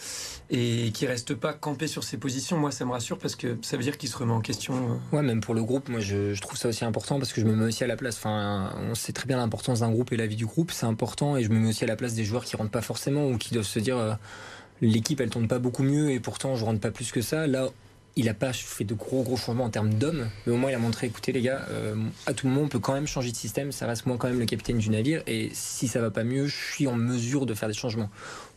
et 0.50 0.90
qui 0.92 1.06
reste 1.06 1.34
pas 1.34 1.54
campé 1.54 1.86
sur 1.86 2.04
ses 2.04 2.18
positions. 2.18 2.58
Moi, 2.58 2.70
ça 2.70 2.84
me 2.84 2.90
rassure 2.90 3.18
parce 3.18 3.36
que 3.36 3.56
ça 3.62 3.78
veut 3.78 3.82
dire 3.82 3.96
qu'il 3.96 4.10
se 4.10 4.18
remet 4.18 4.32
en 4.32 4.42
question. 4.42 4.74
Euh. 4.74 5.16
Ouais, 5.16 5.22
même 5.22 5.40
pour 5.40 5.54
le 5.54 5.64
groupe, 5.64 5.88
moi, 5.88 6.00
je, 6.00 6.38
trouve 6.42 6.58
ça 6.58 6.68
aussi 6.68 6.84
important 6.84 7.18
parce 7.18 7.32
que 7.32 7.40
je 7.40 7.46
me 7.46 7.54
mets 7.54 7.64
aussi 7.64 7.84
à 7.84 7.86
la 7.86 7.96
place. 7.96 8.16
Enfin, 8.18 8.74
on 8.90 8.94
sait 8.94 9.14
très 9.14 9.26
bien 9.26 9.38
l'importance 9.38 9.80
d'un 9.80 9.90
groupe 9.90 10.12
et 10.12 10.18
la 10.18 10.26
vie 10.26 10.36
du 10.36 10.44
groupe, 10.44 10.72
c'est 10.72 10.86
important 10.86 11.38
et 11.38 11.42
je 11.42 11.48
me 11.48 11.58
mets 11.58 11.70
aussi 11.70 11.84
à 11.84 11.86
la 11.86 11.96
place 11.96 12.12
des 12.12 12.24
joueurs 12.24 12.44
qui 12.44 12.56
rentrent 12.56 12.70
pas 12.70 12.82
forcément 12.82 13.28
ou 13.28 13.38
qui 13.38 13.54
doivent 13.54 13.64
se 13.64 13.78
dire. 13.78 13.96
Euh, 13.96 14.12
l'équipe 14.80 15.20
elle 15.20 15.30
tourne 15.30 15.48
pas 15.48 15.58
beaucoup 15.58 15.82
mieux 15.82 16.10
et 16.10 16.20
pourtant 16.20 16.56
je 16.56 16.64
rentre 16.64 16.80
pas 16.80 16.90
plus 16.90 17.12
que 17.12 17.20
ça. 17.20 17.46
Là, 17.46 17.68
il 18.16 18.28
a 18.28 18.34
pas 18.34 18.52
fait 18.52 18.84
de 18.84 18.94
gros 18.94 19.22
gros 19.22 19.36
changements 19.36 19.64
en 19.64 19.70
termes 19.70 19.94
d'hommes, 19.94 20.28
mais 20.46 20.52
au 20.52 20.56
moins 20.56 20.70
il 20.70 20.74
a 20.74 20.78
montré, 20.78 21.08
écoutez 21.08 21.32
les 21.32 21.42
gars, 21.42 21.66
euh, 21.70 21.96
à 22.26 22.32
tout 22.32 22.46
moment 22.46 22.62
on 22.62 22.68
peut 22.68 22.78
quand 22.78 22.92
même 22.92 23.08
changer 23.08 23.32
de 23.32 23.36
système, 23.36 23.72
ça 23.72 23.86
reste 23.86 24.06
moi 24.06 24.16
quand 24.18 24.28
même 24.28 24.38
le 24.38 24.46
capitaine 24.46 24.78
du 24.78 24.88
navire 24.90 25.22
et 25.26 25.50
si 25.52 25.88
ça 25.88 26.00
va 26.00 26.10
pas 26.10 26.22
mieux, 26.22 26.46
je 26.46 26.56
suis 26.56 26.86
en 26.86 26.94
mesure 26.94 27.44
de 27.46 27.54
faire 27.54 27.68
des 27.68 27.74
changements. 27.74 28.10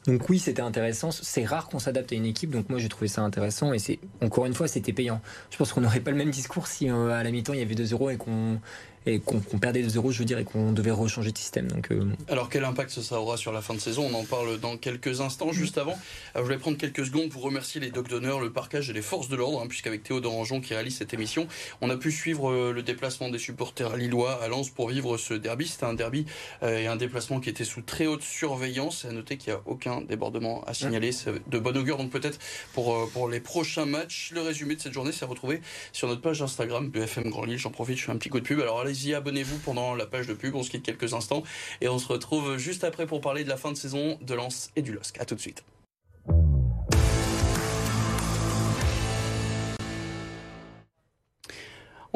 Donc 0.06 0.30
oui, 0.30 0.40
c'était 0.40 0.62
intéressant. 0.62 1.12
C'est 1.12 1.44
rare 1.44 1.68
qu'on 1.68 1.80
s'adapte 1.80 2.14
à 2.14 2.16
une 2.16 2.26
équipe, 2.26 2.50
donc 2.52 2.70
moi 2.70 2.80
j'ai 2.80 2.88
trouvé 2.88 3.10
ça 3.10 3.24
intéressant 3.24 3.74
et 3.74 3.80
c'est 3.80 4.00
encore 4.22 4.46
une 4.46 4.54
fois 4.54 4.68
c'était 4.68 4.94
payant. 4.94 5.22
Je 5.52 5.58
pense 5.58 5.74
qu'on 5.74 5.82
n'aurait 5.82 6.00
pas 6.00 6.12
le 6.12 6.18
même 6.18 6.32
discours 6.32 6.68
si 6.68 6.90
euh, 6.90 7.10
à 7.10 7.24
la 7.24 7.32
mi-temps 7.32 7.54
il 7.54 7.60
y 7.60 7.64
avait 7.64 7.76
2-0 7.76 8.14
et 8.14 8.18
qu'on 8.18 8.60
et 9.08 9.20
qu'on 9.20 9.40
perdait 9.40 9.82
2-0, 9.82 10.12
je 10.12 10.20
veux 10.20 10.26
dire, 10.26 10.38
et 10.38 10.44
qu'on 10.44 10.74
devait 10.74 10.92
rechanger 10.92 11.32
de 11.32 11.38
système. 11.38 11.68
Donc, 11.68 11.92
euh, 11.92 12.06
Alors 12.28 12.50
quel 12.50 12.66
impact 12.66 13.00
ça 13.02 13.20
aura 13.20 13.38
sur 13.38 13.54
la 13.54 13.62
fin 13.62 13.74
de 13.74 13.80
saison? 13.80 14.10
On 14.12 14.14
en 14.14 14.26
parle 14.26 14.60
dans 14.60 14.76
quelques 14.76 15.22
instants. 15.22 15.54
Juste 15.54 15.78
avant, 15.78 15.98
je 16.36 16.42
vais 16.42 16.58
prendre 16.58 16.78
quelques 16.78 17.06
secondes 17.06 17.30
pour 17.30 17.42
remercier 17.42 17.80
les 17.80 17.90
docs 17.90 18.10
d'honneur, 18.10 18.42
le 18.42 18.52
parcage 18.52 18.90
et 18.90 18.94
les 18.94 19.02
forces 19.02 19.30
de 19.30 19.38
l'ordre, 19.38 19.62
hein, 19.62 19.68
puisqu'avec 19.68 20.04
Théodore 20.04 20.38
Anjon 20.38 20.60
qui 20.60 20.74
réalise 20.74 20.98
cette 20.98 21.14
émission, 21.14 21.48
on 21.82 21.90
a 21.90 21.96
pu 21.96 22.12
suivre 22.12 22.52
euh, 22.52 22.74
le 22.74 22.84
déplacement 22.84 23.30
des 23.30 23.40
supporters 23.40 23.96
lillois 23.96 24.44
à 24.44 24.48
Lens 24.50 24.70
pour 24.70 24.90
vivre 24.90 25.18
ce 25.18 25.34
derby. 25.34 25.68
C'était 25.68 25.86
un 25.86 25.94
derby 25.94 26.26
euh, 26.64 26.78
et 26.78 26.88
un 26.88 26.98
déplacement 26.98 27.40
qui 27.40 27.50
était 27.50 27.64
sous 27.64 27.82
très 27.82 28.08
haute 28.08 28.24
surveillance. 28.24 29.06
À 29.06 29.12
noter 29.14 29.38
qu'il 29.38 29.54
n'y 29.54 29.60
a 29.60 29.62
aucun 29.66 30.02
débordement 30.02 30.64
à 30.66 30.74
signaler. 30.74 31.14
C'est 31.14 31.32
de 31.48 31.60
bon 31.60 31.76
augure, 31.78 31.98
donc 31.98 32.10
peut-être 32.10 32.40
pour, 32.74 33.10
pour 33.12 33.30
les 33.30 33.40
prochains 33.40 33.86
matchs. 33.86 34.32
Le 34.34 34.42
résumé 34.42 34.76
de 34.76 34.82
cette 34.82 34.94
journée 34.94 35.14
s'est 35.14 35.26
retrouvé 35.26 35.62
sur 35.94 36.08
notre 36.08 36.22
page 36.22 36.42
Instagram 36.42 36.90
BFM 36.90 37.30
Grand 37.30 37.46
Lille. 37.46 37.58
J'en 37.58 37.72
profite, 37.72 37.98
je 37.98 38.04
fais 38.04 38.12
un 38.12 38.18
petit 38.18 38.30
coup 38.30 38.40
de 38.40 38.46
pub. 38.46 38.60
Alors 38.60 38.84
allez-y, 38.98 39.14
abonnez-vous 39.14 39.58
pour 39.60 39.74
la 39.74 40.06
page 40.06 40.28
de 40.28 40.34
pub. 40.34 40.56
On 40.56 40.64
se 40.64 40.70
quitte 40.70 40.84
quelques 40.84 41.14
instants 41.14 41.44
et 41.82 41.88
on 41.88 42.00
se 42.00 42.08
retrouve 42.08 42.58
juste 42.58 42.84
après 42.84 43.06
pour 43.06 43.22
parler 43.22 43.44
de 43.44 43.50
la 43.50 43.58
fin 43.58 43.72
de 43.72 43.78
saison 43.78 44.18
de 44.22 44.34
Lens 44.34 44.72
et 44.76 44.82
du 44.82 44.92
LOSC. 44.92 45.20
A 45.20 45.26
tout 45.26 45.36
de 45.36 45.40
suite. 45.40 45.64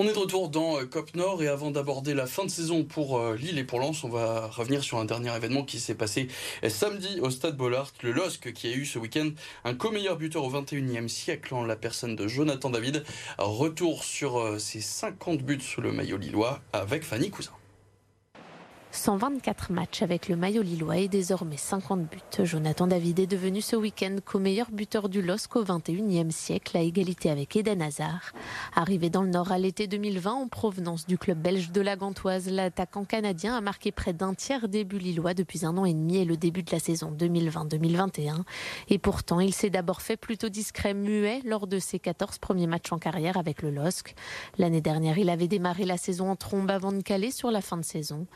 On 0.04 0.08
est 0.08 0.14
de 0.14 0.18
retour 0.18 0.50
dans 0.50 0.80
euh, 0.80 0.86
COP 0.86 1.14
Nord 1.14 1.44
et 1.44 1.48
avant 1.48 1.70
d'aborder 1.70 2.16
la 2.16 2.26
fin 2.26 2.44
de 2.44 2.50
saison 2.50 2.84
pour 2.84 3.20
euh, 3.20 3.36
Lille 3.36 3.60
et 3.60 3.64
pour 3.64 3.80
Lens, 3.80 4.04
on 4.04 4.10
va 4.10 4.48
revenir 4.48 4.84
sur 4.84 4.98
un 4.98 5.06
dernier 5.06 5.32
événement 5.36 5.64
qui 5.64 5.80
s'est 5.80 5.94
passé 5.94 6.28
euh, 6.64 6.70
samedi 6.70 7.20
au 7.20 7.30
Stade 7.30 7.56
Bollard, 7.56 7.92
le 8.02 8.12
LOSC 8.12 8.52
qui 8.52 8.68
a 8.68 8.72
eu 8.72 8.88
ce 8.88 8.98
week-end 8.98 9.30
un 9.64 9.76
co-meilleur 9.76 10.18
buteur 10.18 10.44
au 10.44 10.52
21e 10.52 11.08
siècle 11.08 11.54
en 11.54 11.64
la 11.64 11.76
personne 11.76 12.16
de 12.16 12.28
Jonathan 12.28 12.72
David. 12.72 13.04
Retour 13.38 14.04
sur 14.04 14.60
ses 14.60 14.82
50 14.82 15.44
buts 15.44 15.62
sous 15.62 15.82
le 15.82 15.92
maillot 15.92 16.18
lillois 16.18 16.62
avec 16.74 17.04
Fanny 17.04 17.30
Cousin. 17.30 17.52
124 18.94 19.72
matchs 19.72 20.02
avec 20.02 20.28
le 20.28 20.36
maillot 20.36 20.62
lillois 20.62 20.98
et 20.98 21.08
désormais 21.08 21.56
50 21.56 22.02
buts. 22.10 22.44
Jonathan 22.44 22.88
David 22.88 23.20
est 23.20 23.28
devenu 23.28 23.62
ce 23.62 23.78
week-end 23.78 24.18
co-meilleur 24.24 24.70
buteur 24.70 25.08
du 25.08 25.22
LOSC 25.22 25.56
au 25.56 25.64
21e 25.64 26.30
siècle 26.30 26.76
à 26.76 26.82
égalité 26.82 27.30
avec 27.30 27.56
Eden 27.56 27.82
Hazard. 27.82 28.34
Arrivé 28.76 29.10
dans 29.10 29.24
le 29.24 29.30
Nord 29.30 29.54
à 29.54 29.58
l'été 29.58 29.88
2020 29.88 30.32
en 30.32 30.48
provenance 30.50 31.08
du 31.08 31.18
club 31.18 31.38
belge 31.38 31.72
de 31.72 31.80
la 31.80 31.96
Gantoise, 31.96 32.50
l'attaquant 32.50 33.06
canadien 33.06 33.56
a 33.56 33.62
marqué 33.62 33.94
près 33.94 34.12
d'un 34.12 34.34
tiers 34.34 34.68
des 34.68 34.84
buts 34.84 35.00
lillois 35.00 35.34
depuis 35.34 35.66
un 35.66 35.78
an 35.78 35.86
et 35.86 35.94
demi 35.94 36.18
et 36.18 36.26
le 36.26 36.36
début 36.36 36.64
de 36.64 36.72
la 36.72 36.80
saison 36.80 37.16
2020-2021. 37.18 38.44
Et 38.90 38.98
pourtant, 38.98 39.40
il 39.40 39.54
s'est 39.54 39.70
d'abord 39.70 40.02
fait 40.02 40.18
plutôt 40.18 40.50
discret, 40.50 40.94
muet 40.94 41.40
lors 41.46 41.66
de 41.66 41.80
ses 41.80 42.00
14 42.00 42.40
premiers 42.40 42.68
matchs 42.68 42.92
en 42.92 43.00
carrière 43.00 43.38
avec 43.38 43.62
le 43.62 43.72
LOSC. 43.72 44.16
L'année 44.58 44.82
dernière, 44.82 45.18
il 45.18 45.30
avait 45.30 45.48
démarré 45.48 45.86
la 45.86 45.98
saison 45.98 46.30
en 46.30 46.36
trombe 46.36 46.70
avant 46.70 46.92
de 46.92 47.02
caler 47.02 47.32
sur 47.32 47.52
la 47.52 47.62
fin 47.62 47.78
de 47.78 47.86
saison. 47.86 48.28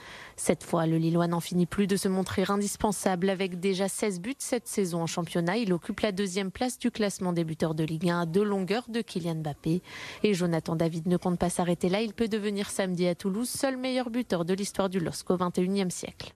Cette 0.45 0.63
fois, 0.63 0.85
le 0.85 0.97
Lillois 0.97 1.25
n'en 1.25 1.39
finit 1.39 1.65
plus 1.65 1.87
de 1.87 1.95
se 1.95 2.07
montrer 2.07 2.43
indispensable. 2.47 3.31
Avec 3.31 3.59
déjà 3.59 3.87
16 3.87 4.21
buts 4.21 4.35
cette 4.37 4.67
saison 4.67 5.01
en 5.01 5.07
championnat, 5.07 5.57
il 5.57 5.73
occupe 5.73 6.01
la 6.01 6.11
deuxième 6.11 6.51
place 6.51 6.77
du 6.77 6.91
classement 6.91 7.33
des 7.33 7.43
buteurs 7.43 7.73
de 7.73 7.83
Ligue 7.83 8.11
1 8.11 8.19
à 8.19 8.25
deux 8.27 8.43
longueurs 8.43 8.85
de 8.87 9.01
Kylian 9.01 9.37
Mbappé. 9.37 9.81
Et 10.21 10.35
Jonathan 10.35 10.75
David 10.75 11.07
ne 11.07 11.17
compte 11.17 11.39
pas 11.39 11.49
s'arrêter 11.49 11.89
là. 11.89 12.01
Il 12.01 12.13
peut 12.13 12.27
devenir 12.27 12.69
samedi 12.69 13.07
à 13.07 13.15
Toulouse 13.15 13.49
seul 13.49 13.75
meilleur 13.75 14.11
buteur 14.11 14.45
de 14.45 14.53
l'histoire 14.53 14.87
du 14.87 14.99
LOSC 14.99 15.31
au 15.31 15.37
XXIe 15.37 15.89
siècle. 15.89 16.35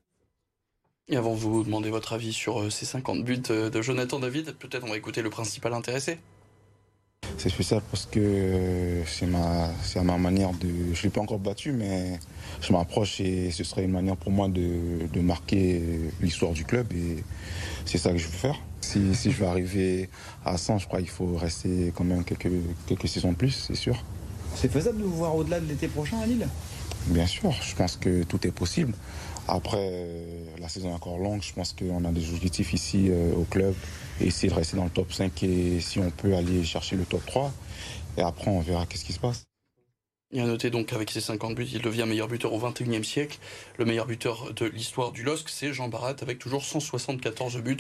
Et 1.08 1.16
avant 1.16 1.36
de 1.36 1.40
vous 1.40 1.64
demander 1.64 1.92
votre 1.92 2.14
avis 2.14 2.34
sur 2.34 2.62
euh, 2.62 2.72
ces 2.72 2.88
50 2.88 3.24
buts 3.24 3.44
euh, 3.52 3.70
de 3.70 3.80
Jonathan 3.84 4.18
David, 4.18 4.54
peut-être 4.54 4.86
on 4.86 4.90
va 4.90 4.98
écouter 4.98 5.22
le 5.22 5.30
principal 5.30 5.76
intéressé. 5.76 6.18
C'est 7.40 7.48
spécial 7.48 7.82
parce 7.90 8.06
que 8.06 9.02
c'est 9.08 9.26
ma, 9.26 9.70
c'est 9.82 10.04
ma 10.04 10.18
manière 10.18 10.52
de. 10.52 10.68
Je 10.94 11.00
ne 11.00 11.04
l'ai 11.04 11.10
pas 11.10 11.22
encore 11.22 11.40
battu, 11.40 11.72
mais 11.72 12.20
je 12.60 12.74
m'approche 12.74 13.22
et 13.22 13.50
ce 13.52 13.64
serait 13.64 13.86
une 13.86 13.94
manière 13.94 14.18
pour 14.18 14.30
moi 14.30 14.50
de, 14.50 15.22
marquer 15.22 15.82
l'histoire 16.22 16.52
du 16.52 16.66
club 16.66 16.92
et 16.92 17.24
c'est 17.86 17.98
ça 17.98 18.12
que 18.12 18.18
je 18.18 18.26
veux 18.26 18.38
faire. 18.38 18.60
Si, 18.82 19.16
si, 19.16 19.32
je 19.32 19.38
veux 19.38 19.48
arriver 19.48 20.10
à 20.44 20.58
100, 20.58 20.80
je 20.80 20.88
crois 20.88 21.00
qu'il 21.00 21.10
faut 21.10 21.38
rester 21.38 21.94
quand 21.96 22.04
même 22.04 22.26
quelques, 22.26 22.52
quelques 22.88 23.08
saisons 23.08 23.32
de 23.32 23.38
plus, 23.38 23.52
c'est 23.52 23.76
sûr. 23.76 24.04
C'est 24.56 24.70
faisable 24.70 24.98
de 24.98 25.04
vous 25.06 25.16
voir 25.16 25.34
au-delà 25.34 25.62
de 25.62 25.66
l'été 25.66 25.88
prochain 25.88 26.18
à 26.22 26.26
Lille? 26.26 26.46
Bien 27.08 27.26
sûr, 27.26 27.54
je 27.62 27.74
pense 27.74 27.96
que 27.96 28.24
tout 28.24 28.46
est 28.46 28.52
possible. 28.52 28.94
Après, 29.52 29.90
euh, 29.92 30.46
la 30.60 30.70
saison 30.70 30.90
est 30.90 30.94
encore 30.94 31.18
longue. 31.18 31.42
Je 31.42 31.54
pense 31.54 31.74
qu'on 31.74 32.06
a 32.06 32.12
des 32.12 32.30
objectifs 32.34 32.74
ici 32.74 33.08
euh, 33.10 33.34
au 33.34 33.44
club 33.44 33.74
et 34.22 34.28
essayer 34.28 34.50
de 34.50 34.54
rester 34.54 34.78
dans 34.78 34.84
le 34.84 34.90
top 34.90 35.12
5 35.12 35.44
et 35.44 35.80
si 35.80 36.00
on 36.00 36.12
peut 36.12 36.36
aller 36.36 36.64
chercher 36.64 36.96
le 36.96 37.06
top 37.06 37.26
3. 37.26 37.52
Et 38.18 38.22
après, 38.22 38.52
on 38.52 38.60
verra 38.60 38.86
qu'est-ce 38.86 39.06
qui 39.06 39.14
se 39.14 39.20
passe. 39.20 39.46
Il 40.32 40.40
a 40.42 40.46
noté 40.46 40.70
donc 40.70 40.94
avec 40.94 41.10
ses 41.10 41.22
50 41.22 41.56
buts, 41.56 41.68
il 41.74 41.82
devient 41.82 42.06
meilleur 42.08 42.28
buteur 42.28 42.54
au 42.54 42.60
21e 42.60 43.04
siècle. 43.04 43.40
Le 43.80 43.86
meilleur 43.86 44.06
buteur 44.06 44.54
de 44.54 44.68
l'histoire 44.68 45.12
du 45.12 45.24
LOSC, 45.24 45.50
c'est 45.50 45.74
Jean 45.74 45.88
Barat 45.88 46.18
avec 46.22 46.38
toujours 46.38 46.64
174 46.64 47.58
buts. 47.58 47.78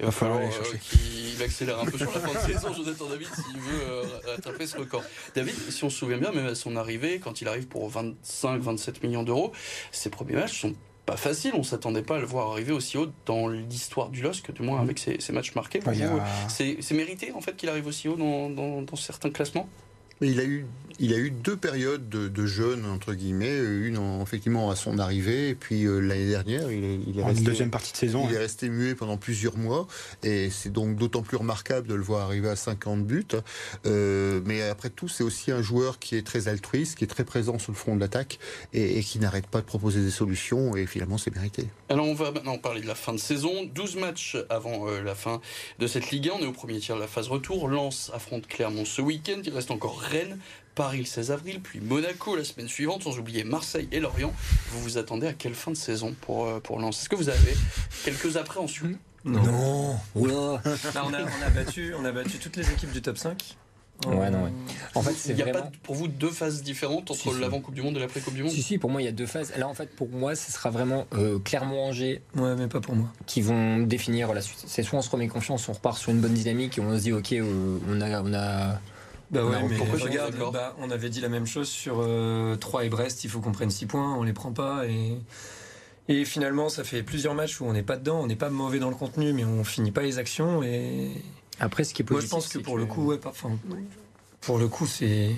Il 0.00 0.06
va 0.06 0.10
falloir 0.10 0.40
euh, 0.40 0.76
qu'il 0.80 1.42
accélère 1.42 1.78
un 1.80 1.84
peu 1.84 1.98
sur 1.98 2.10
la 2.10 2.20
fin 2.20 2.32
de 2.32 2.52
saison, 2.54 2.72
Jonathan 2.72 3.04
David, 3.10 3.28
s'il 3.34 3.60
veut 3.60 4.32
attraper 4.34 4.66
ce 4.66 4.78
record. 4.78 5.02
David, 5.34 5.54
si 5.68 5.84
on 5.84 5.90
se 5.90 5.98
souvient 5.98 6.16
bien, 6.16 6.32
même 6.32 6.46
à 6.46 6.54
son 6.54 6.76
arrivée, 6.76 7.18
quand 7.18 7.42
il 7.42 7.48
arrive 7.48 7.66
pour 7.66 7.90
25-27 7.90 9.06
millions 9.06 9.22
d'euros, 9.22 9.52
ses 9.90 10.08
premiers 10.08 10.36
matchs 10.36 10.62
sont 10.62 10.74
pas 11.06 11.16
facile. 11.16 11.52
On 11.54 11.62
s'attendait 11.62 12.02
pas 12.02 12.16
à 12.16 12.18
le 12.18 12.26
voir 12.26 12.50
arriver 12.50 12.72
aussi 12.72 12.96
haut 12.96 13.08
dans 13.26 13.48
l'histoire 13.48 14.08
du 14.08 14.22
LOSC, 14.22 14.52
du 14.52 14.62
moins 14.62 14.80
avec 14.80 14.98
ses, 14.98 15.18
matchs 15.32 15.54
marqués. 15.54 15.80
C'est 16.48 16.92
mérité 16.92 17.32
en 17.32 17.40
fait 17.40 17.56
qu'il 17.56 17.68
arrive 17.68 17.86
aussi 17.86 18.08
haut 18.08 18.16
dans 18.16 18.96
certains 18.96 19.30
classements? 19.30 19.68
Il 20.22 20.40
a 20.40 20.44
eu, 20.44 20.66
il 20.98 21.12
a 21.14 21.18
eu 21.18 21.30
deux 21.30 21.56
périodes 21.56 22.08
de, 22.08 22.28
de 22.28 22.46
jeûne, 22.46 22.86
entre 22.86 23.14
guillemets. 23.14 23.58
Une, 23.58 24.20
effectivement, 24.22 24.70
à 24.70 24.76
son 24.76 24.98
arrivée, 24.98 25.48
et 25.48 25.54
puis 25.54 25.84
euh, 25.84 25.98
l'année 25.98 26.28
dernière, 26.28 26.70
il 26.70 26.84
est, 26.84 27.00
il 27.06 27.18
est 27.18 27.24
resté, 27.24 27.42
deuxième 27.42 27.70
partie 27.70 27.92
de 27.92 27.96
saison. 27.96 28.26
Il 28.28 28.34
est 28.34 28.38
resté 28.38 28.68
muet 28.68 28.94
pendant 28.94 29.16
plusieurs 29.16 29.56
mois. 29.56 29.86
Et 30.22 30.48
c'est 30.50 30.70
donc 30.70 30.96
d'autant 30.96 31.22
plus 31.22 31.36
remarquable 31.36 31.88
de 31.88 31.94
le 31.94 32.02
voir 32.02 32.26
arriver 32.26 32.48
à 32.48 32.56
50 32.56 33.04
buts. 33.04 33.26
Euh, 33.84 34.40
mais 34.44 34.62
après 34.62 34.90
tout, 34.90 35.08
c'est 35.08 35.24
aussi 35.24 35.50
un 35.50 35.60
joueur 35.62 35.98
qui 35.98 36.16
est 36.16 36.26
très 36.26 36.46
altruiste, 36.46 36.98
qui 36.98 37.04
est 37.04 37.08
très 37.08 37.24
présent 37.24 37.58
sur 37.58 37.72
le 37.72 37.76
front 37.76 37.96
de 37.96 38.00
l'attaque 38.00 38.38
et, 38.72 39.02
qui 39.02 39.18
n'arrête 39.18 39.46
pas 39.46 39.60
de 39.60 39.66
proposer 39.66 40.02
des 40.02 40.10
solutions. 40.10 40.76
Et 40.76 40.86
finalement, 40.86 41.18
c'est 41.18 41.34
mérité. 41.34 41.66
Alors, 41.88 42.06
on 42.06 42.14
va 42.14 42.30
maintenant 42.30 42.58
parler 42.58 42.80
de 42.80 42.86
la 42.86 42.94
fin 42.94 43.12
de 43.12 43.18
saison. 43.18 43.64
12 43.74 43.96
matchs 43.96 44.36
avant 44.50 44.88
euh, 44.88 45.02
la 45.02 45.16
fin 45.16 45.40
de 45.80 45.86
cette 45.88 46.12
Ligue 46.12 46.28
1. 46.28 46.32
On 46.34 46.42
est 46.42 46.46
au 46.46 46.52
premier 46.52 46.78
tiers 46.78 46.96
de 46.96 47.00
la 47.00 47.08
phase 47.08 47.28
retour. 47.28 47.68
Lens 47.68 48.12
affronte 48.14 48.46
Clermont 48.46 48.84
ce 48.84 49.02
week-end. 49.02 49.40
Il 49.44 49.52
reste 49.52 49.72
encore 49.72 50.00
Rennes, 50.12 50.38
Paris 50.74 50.98
le 50.98 51.04
16 51.04 51.30
avril, 51.30 51.60
puis 51.62 51.80
Monaco 51.80 52.36
la 52.36 52.44
semaine 52.44 52.68
suivante, 52.68 53.02
sans 53.02 53.18
oublier 53.18 53.44
Marseille 53.44 53.88
et 53.92 54.00
Lorient. 54.00 54.32
Vous 54.70 54.80
vous 54.82 54.98
attendez 54.98 55.26
à 55.26 55.32
quelle 55.32 55.54
fin 55.54 55.70
de 55.70 55.76
saison 55.76 56.14
pour, 56.20 56.46
euh, 56.46 56.60
pour 56.60 56.78
Lens? 56.78 57.00
Est-ce 57.00 57.08
que 57.08 57.16
vous 57.16 57.28
avez 57.28 57.56
quelques 58.04 58.36
appréhensions 58.36 58.92
Non. 59.24 59.42
non. 59.42 59.98
on, 60.14 61.14
a, 61.14 61.50
battu, 61.54 61.94
on 61.98 62.04
a 62.04 62.12
battu 62.12 62.38
toutes 62.38 62.56
les 62.56 62.70
équipes 62.70 62.92
du 62.92 63.02
top 63.02 63.18
5. 63.18 63.56
Ouais, 64.06 64.30
non, 64.30 64.50
En 64.96 65.02
fait, 65.02 65.14
il 65.28 65.36
n'y 65.36 65.42
a 65.42 65.52
pas 65.52 65.70
pour 65.84 65.94
vous 65.94 66.08
deux 66.08 66.30
phases 66.30 66.62
différentes 66.62 67.10
entre 67.10 67.38
l'avant 67.38 67.60
Coupe 67.60 67.74
du 67.74 67.82
Monde 67.82 67.96
et 67.96 68.00
l'après 68.00 68.20
Coupe 68.20 68.34
du 68.34 68.42
Monde? 68.42 68.50
Si, 68.50 68.62
si, 68.62 68.78
pour 68.78 68.90
moi, 68.90 69.00
il 69.00 69.04
y 69.04 69.08
a 69.08 69.12
deux 69.12 69.26
phases. 69.26 69.52
Là, 69.56 69.68
en 69.68 69.74
fait, 69.74 69.94
pour 69.94 70.08
moi, 70.08 70.34
ce 70.34 70.50
sera 70.50 70.70
vraiment 70.70 71.06
euh, 71.14 71.38
Clermont-Angers. 71.38 72.20
Ouais, 72.34 72.56
mais 72.56 72.66
pas 72.66 72.80
pour 72.80 72.96
moi. 72.96 73.12
Qui 73.26 73.42
vont 73.42 73.78
définir 73.78 74.32
la 74.32 74.40
suite. 74.40 74.64
C'est 74.66 74.82
soit 74.82 74.98
on 74.98 75.02
se 75.02 75.10
remet 75.10 75.28
confiance, 75.28 75.68
on 75.68 75.72
repart 75.72 75.96
sur 75.96 76.10
une 76.10 76.20
bonne 76.20 76.34
dynamique 76.34 76.78
et 76.78 76.80
on 76.80 76.96
se 76.96 77.02
dit, 77.02 77.12
ok, 77.12 77.32
euh, 77.32 77.78
on 77.88 78.00
a, 78.00 78.22
on 78.22 78.34
a 78.34 78.80
bah 79.32 79.44
ouais, 79.44 79.56
mais 79.68 79.78
regarde, 79.78 80.36
bah, 80.52 80.76
on 80.78 80.90
avait 80.90 81.08
dit 81.08 81.20
la 81.20 81.30
même 81.30 81.46
chose 81.46 81.68
sur 81.68 81.94
3 81.94 82.02
euh, 82.04 82.56
et 82.82 82.88
Brest, 82.90 83.24
il 83.24 83.30
faut 83.30 83.40
qu'on 83.40 83.52
prenne 83.52 83.70
6 83.70 83.86
points, 83.86 84.14
on 84.14 84.22
les 84.22 84.32
prend 84.32 84.52
pas 84.52 84.86
et. 84.86 85.18
Et 86.08 86.24
finalement, 86.24 86.68
ça 86.68 86.82
fait 86.82 87.04
plusieurs 87.04 87.34
matchs 87.34 87.60
où 87.60 87.64
on 87.64 87.72
n'est 87.72 87.84
pas 87.84 87.96
dedans, 87.96 88.20
on 88.20 88.26
n'est 88.26 88.36
pas 88.36 88.50
mauvais 88.50 88.80
dans 88.80 88.90
le 88.90 88.96
contenu, 88.96 89.32
mais 89.32 89.44
on 89.44 89.62
finit 89.62 89.92
pas 89.92 90.02
les 90.02 90.18
actions. 90.18 90.60
Et 90.64 91.12
après, 91.60 91.84
ce 91.84 91.94
qui 91.94 92.02
est 92.02 92.04
positif, 92.04 92.32
moi 92.32 92.40
je 92.40 92.46
pense 92.46 92.52
que 92.52 92.58
pour 92.58 92.76
le 92.76 92.86
coup, 92.86 93.06
ouais, 93.06 93.18
pas, 93.18 93.32
pour 94.40 94.58
le 94.58 94.66
coup, 94.66 94.86
c'est 94.86 95.30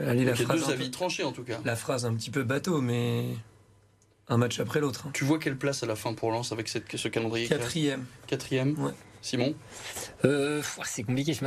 allez 0.00 0.24
la 0.24 0.34
phrase 0.34 0.66
deux 0.66 0.72
avis 0.72 0.90
tranchés 0.90 1.22
en 1.22 1.32
tout 1.32 1.44
cas. 1.44 1.60
La 1.64 1.76
phrase 1.76 2.06
un 2.06 2.14
petit 2.14 2.30
peu 2.30 2.42
bateau, 2.42 2.80
mais 2.80 3.26
un 4.30 4.38
match 4.38 4.60
après 4.60 4.80
l'autre. 4.80 5.06
Hein. 5.06 5.10
Tu 5.12 5.24
vois 5.24 5.38
quelle 5.38 5.56
place 5.56 5.82
à 5.82 5.86
la 5.86 5.96
fin 5.96 6.14
pour 6.14 6.30
Lens 6.30 6.52
avec 6.52 6.68
cette, 6.68 6.96
ce 6.96 7.08
calendrier 7.08 7.48
Quatrième. 7.48 8.06
Quatrième. 8.26 8.78
Ouais. 8.78 8.92
Simon 9.22 9.54
euh, 10.24 10.62
C'est 10.84 11.02
compliqué, 11.02 11.34
je 11.34 11.44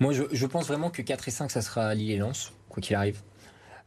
Moi, 0.00 0.12
je, 0.12 0.46
pense 0.46 0.66
vraiment 0.66 0.90
que 0.90 1.02
4 1.02 1.28
et 1.28 1.30
5, 1.30 1.50
ça 1.50 1.62
sera 1.62 1.94
Lille 1.94 2.10
et 2.10 2.16
Lens, 2.16 2.52
quoi 2.68 2.82
qu'il 2.82 2.96
arrive. 2.96 3.20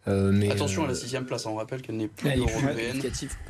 Euh, 0.07 0.31
mais 0.33 0.51
Attention 0.51 0.83
à 0.83 0.87
la 0.87 0.93
euh, 0.93 0.95
sixième 0.95 1.25
place, 1.25 1.45
on 1.45 1.55
rappelle 1.55 1.81
qu'elle 1.81 1.95
n'est 1.95 2.09
plus 2.09 2.29
européenne. 2.35 3.01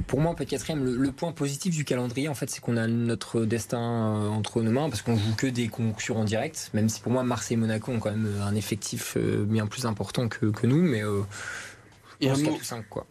Pour 0.05 0.19
moi, 0.19 0.31
on 0.31 0.35
peut 0.35 0.43
être 0.43 0.49
quatrième. 0.49 0.83
Le, 0.83 1.11
point 1.11 1.31
positif 1.31 1.73
du 1.73 1.83
calendrier, 1.83 2.27
en 2.27 2.35
fait, 2.35 2.49
c'est 2.49 2.59
qu'on 2.59 2.77
a 2.77 2.85
notre 2.85 3.45
destin 3.45 3.79
entre 3.79 4.61
nos 4.61 4.71
mains 4.71 4.89
parce 4.89 5.01
qu'on 5.01 5.15
joue 5.15 5.35
que 5.35 5.47
des 5.47 5.69
concurrents 5.69 6.25
directs. 6.25 6.69
Même 6.73 6.89
si 6.89 7.01
pour 7.01 7.11
moi, 7.11 7.23
Marseille 7.23 7.55
et 7.55 7.59
Monaco 7.59 7.91
ont 7.91 7.99
quand 7.99 8.11
même 8.11 8.29
un 8.43 8.53
effectif 8.55 9.17
bien 9.17 9.65
plus 9.65 9.85
important 9.87 10.27
que, 10.27 10.47
que 10.47 10.67
nous, 10.67 10.83
mais 10.83 11.01
et 12.21 12.29
un 12.29 12.37
mot, 12.37 12.57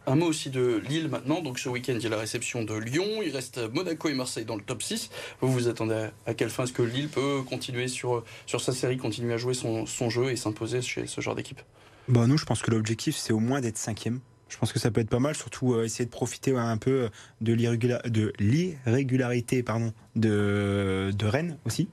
un 0.07 0.15
mot, 0.15 0.27
aussi 0.27 0.49
de 0.49 0.81
Lille 0.87 1.09
maintenant. 1.09 1.41
Donc 1.41 1.59
ce 1.59 1.69
week-end, 1.69 1.93
il 1.95 2.01
y 2.01 2.07
a 2.07 2.09
la 2.09 2.17
réception 2.17 2.63
de 2.63 2.75
Lyon. 2.75 3.21
Il 3.23 3.31
reste 3.31 3.59
Monaco 3.73 4.09
et 4.09 4.13
Marseille 4.13 4.45
dans 4.45 4.55
le 4.55 4.63
top 4.63 4.81
6. 4.81 5.09
Vous 5.41 5.51
vous 5.51 5.67
attendez 5.67 6.07
à 6.25 6.33
quelle 6.33 6.49
fin? 6.49 6.63
Est-ce 6.63 6.73
que 6.73 6.81
Lille 6.81 7.09
peut 7.09 7.41
continuer 7.47 7.87
sur, 7.87 8.23
sur 8.45 8.61
sa 8.61 8.73
série, 8.73 8.97
continuer 8.97 9.33
à 9.33 9.37
jouer 9.37 9.53
son, 9.53 9.85
son 9.85 10.09
jeu 10.09 10.31
et 10.31 10.35
s'imposer 10.35 10.81
chez 10.81 11.07
ce 11.07 11.21
genre 11.21 11.35
d'équipe? 11.35 11.61
Bah 12.07 12.27
Nous, 12.27 12.37
je 12.37 12.45
pense 12.45 12.61
que 12.61 12.71
l'objectif, 12.71 13.15
c'est 13.15 13.33
au 13.33 13.39
moins 13.39 13.61
d'être 13.61 13.77
cinquième. 13.77 14.19
Je 14.49 14.57
pense 14.57 14.71
que 14.71 14.79
ça 14.79 14.91
peut 14.91 15.01
être 15.01 15.09
pas 15.09 15.19
mal, 15.19 15.35
surtout 15.35 15.73
euh, 15.73 15.85
essayer 15.85 16.05
de 16.05 16.11
profiter 16.11 16.55
un 16.55 16.77
peu 16.77 17.09
de 17.41 17.53
l'irrégularité 17.53 19.63
de, 20.15 21.11
de 21.11 21.25
Rennes 21.25 21.57
aussi. 21.65 21.89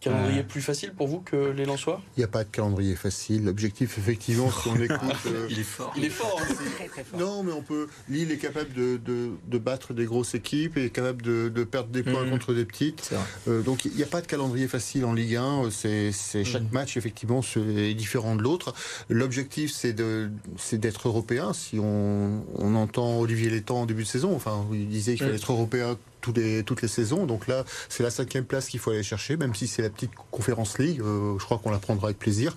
Calendrier 0.00 0.44
plus 0.44 0.60
facile 0.60 0.92
pour 0.92 1.08
vous 1.08 1.20
que 1.20 1.50
les 1.50 1.64
Lensois? 1.64 2.00
Il 2.16 2.20
n'y 2.20 2.24
a 2.24 2.28
pas 2.28 2.44
de 2.44 2.48
calendrier 2.50 2.94
facile. 2.94 3.44
L'objectif, 3.44 3.98
effectivement, 3.98 4.50
si 4.50 4.68
on 4.68 4.76
écoute. 4.76 4.98
Euh, 5.26 5.48
il 5.50 5.58
est 5.58 5.64
fort. 5.64 5.92
Il 5.96 6.04
est 6.04 6.10
fort. 6.10 6.40
Hein. 6.40 6.54
très, 6.76 6.86
très 6.86 7.04
fort. 7.04 7.18
Non, 7.18 7.42
mais 7.42 7.52
on 7.52 7.62
peut. 7.62 7.88
Lille 8.08 8.30
est 8.30 8.38
capable 8.38 8.72
de, 8.72 8.96
de, 8.96 9.58
battre 9.58 9.92
des 9.92 10.04
grosses 10.04 10.34
équipes 10.34 10.76
et 10.76 10.86
est 10.86 10.90
capable 10.90 11.22
de, 11.22 11.48
de 11.48 11.64
perdre 11.64 11.90
des 11.90 12.02
points 12.02 12.24
mhm. 12.24 12.30
contre 12.30 12.54
des 12.54 12.64
petites. 12.64 13.10
Euh, 13.48 13.62
donc 13.62 13.84
il 13.84 13.94
n'y 13.94 14.02
a 14.02 14.06
pas 14.06 14.20
de 14.20 14.26
calendrier 14.26 14.68
facile 14.68 15.04
en 15.04 15.12
Ligue 15.12 15.36
1. 15.36 15.70
C'est, 15.70 16.12
chaque 16.44 16.62
mhm. 16.62 16.72
match, 16.72 16.96
effectivement, 16.96 17.40
est 17.56 17.94
différent 17.94 18.36
de 18.36 18.42
l'autre. 18.42 18.74
L'objectif, 19.08 19.72
c'est, 19.72 19.92
d'être 19.92 21.08
européen. 21.08 21.52
Si 21.52 21.78
on, 21.78 22.44
on 22.54 22.74
entend 22.74 23.18
Olivier 23.18 23.50
Létang 23.50 23.82
en 23.82 23.86
début 23.86 24.04
de 24.04 24.08
saison, 24.08 24.34
enfin, 24.34 24.64
il 24.72 24.88
disait 24.88 25.12
qu'il 25.12 25.20
fallait 25.20 25.32
mhm. 25.32 25.38
être 25.38 25.52
européen 25.52 25.98
tous 26.20 26.32
les, 26.32 26.62
toutes 26.64 26.82
les 26.82 26.88
saisons. 26.88 27.26
Donc 27.26 27.46
là, 27.46 27.64
c'est 27.88 28.02
la 28.02 28.10
cinquième 28.10 28.44
place 28.44 28.68
qu'il 28.68 28.80
faut 28.80 28.90
aller 28.90 29.02
chercher, 29.02 29.36
même 29.36 29.54
si 29.54 29.66
c'est 29.66 29.82
la 29.82 29.90
petite 29.90 30.12
conférence 30.30 30.78
league. 30.78 30.98
je 31.00 31.44
crois 31.44 31.58
qu'on 31.58 31.70
la 31.70 31.78
prendra 31.78 32.08
avec 32.08 32.18
plaisir. 32.18 32.56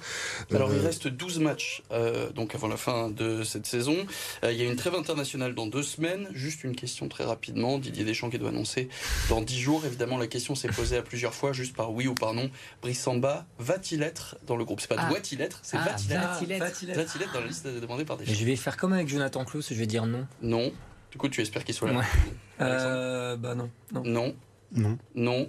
Alors 0.54 0.74
il 0.74 0.80
reste 0.80 1.08
12 1.08 1.39
matchs 1.39 1.84
donc 2.36 2.56
avant 2.56 2.67
la 2.67 2.78
fin 2.78 3.10
de 3.10 3.43
cette 3.43 3.65
saison. 3.65 3.95
il 4.43 4.52
y 4.54 4.62
a 4.62 4.65
une 4.65 4.76
trêve 4.76 4.95
internationale 4.95 5.54
dans 5.56 5.67
deux 5.67 5.84
semaines. 5.84 6.28
Juste 6.34 6.63
une 6.63 6.76
question 6.76 7.08
très 7.08 7.24
rapidement. 7.24 7.78
Didier 7.80 8.04
Deschamps 8.04 8.30
qui 8.30 8.39
doit 8.39 8.50
annoncer 8.50 8.89
dans 9.30 9.41
10 9.41 9.60
jours. 9.60 9.86
Évidemment, 9.86 10.17
la 10.17 10.28
question 10.28 10.56
s'est 10.56 10.69
posée 10.69 10.97
à 10.97 11.02
plusieurs 11.02 11.34
fois, 11.34 11.54
juste 11.54 11.76
par 11.76 11.91
oui 11.91 12.08
ou 12.08 12.15
par 12.15 12.34
non. 12.34 12.50
Brissamba 12.82 13.45
va-t-il 13.60 14.04
être 14.04 14.38
dans 14.47 14.56
le 14.56 14.65
groupe? 14.65 14.82
C'est 14.82 14.88
pas 14.88 14.95
Ah. 14.97 15.10
doit-il 15.10 15.41
être, 15.41 15.60
c'est 15.63 15.78
Ah, 15.78 15.86
va-t-il 15.86 16.12
être? 16.12 16.21
va-t-il 16.21 16.52
être? 16.89 16.95
Va-t-il 16.97 17.21
être? 17.24 17.34
Dans 17.34 17.39
la 17.39 17.47
liste 17.47 17.65
demandée 17.67 18.06
par 18.06 18.17
Mais 18.17 18.26
Deschamps 18.26 18.39
je 18.39 18.45
vais 18.45 18.56
faire 18.56 18.78
comme 18.78 18.93
avec 18.93 19.08
Jonathan 19.08 19.45
Klaus, 19.45 19.67
je 19.69 19.74
vais 19.76 19.88
dire 19.88 20.06
non. 20.06 20.26
Non. 20.41 20.71
Du 21.12 21.17
coup, 21.17 21.28
tu 21.30 21.41
espères 21.41 21.63
qu'il 21.63 21.76
soit 21.76 21.91
là? 21.91 22.00
Ouais. 22.00 22.06
Euh, 22.62 23.36
bah 23.38 23.56
non. 23.56 23.69
non. 23.93 24.04
Non. 24.04 24.34
Non. 24.74 24.97
Non. 25.15 25.47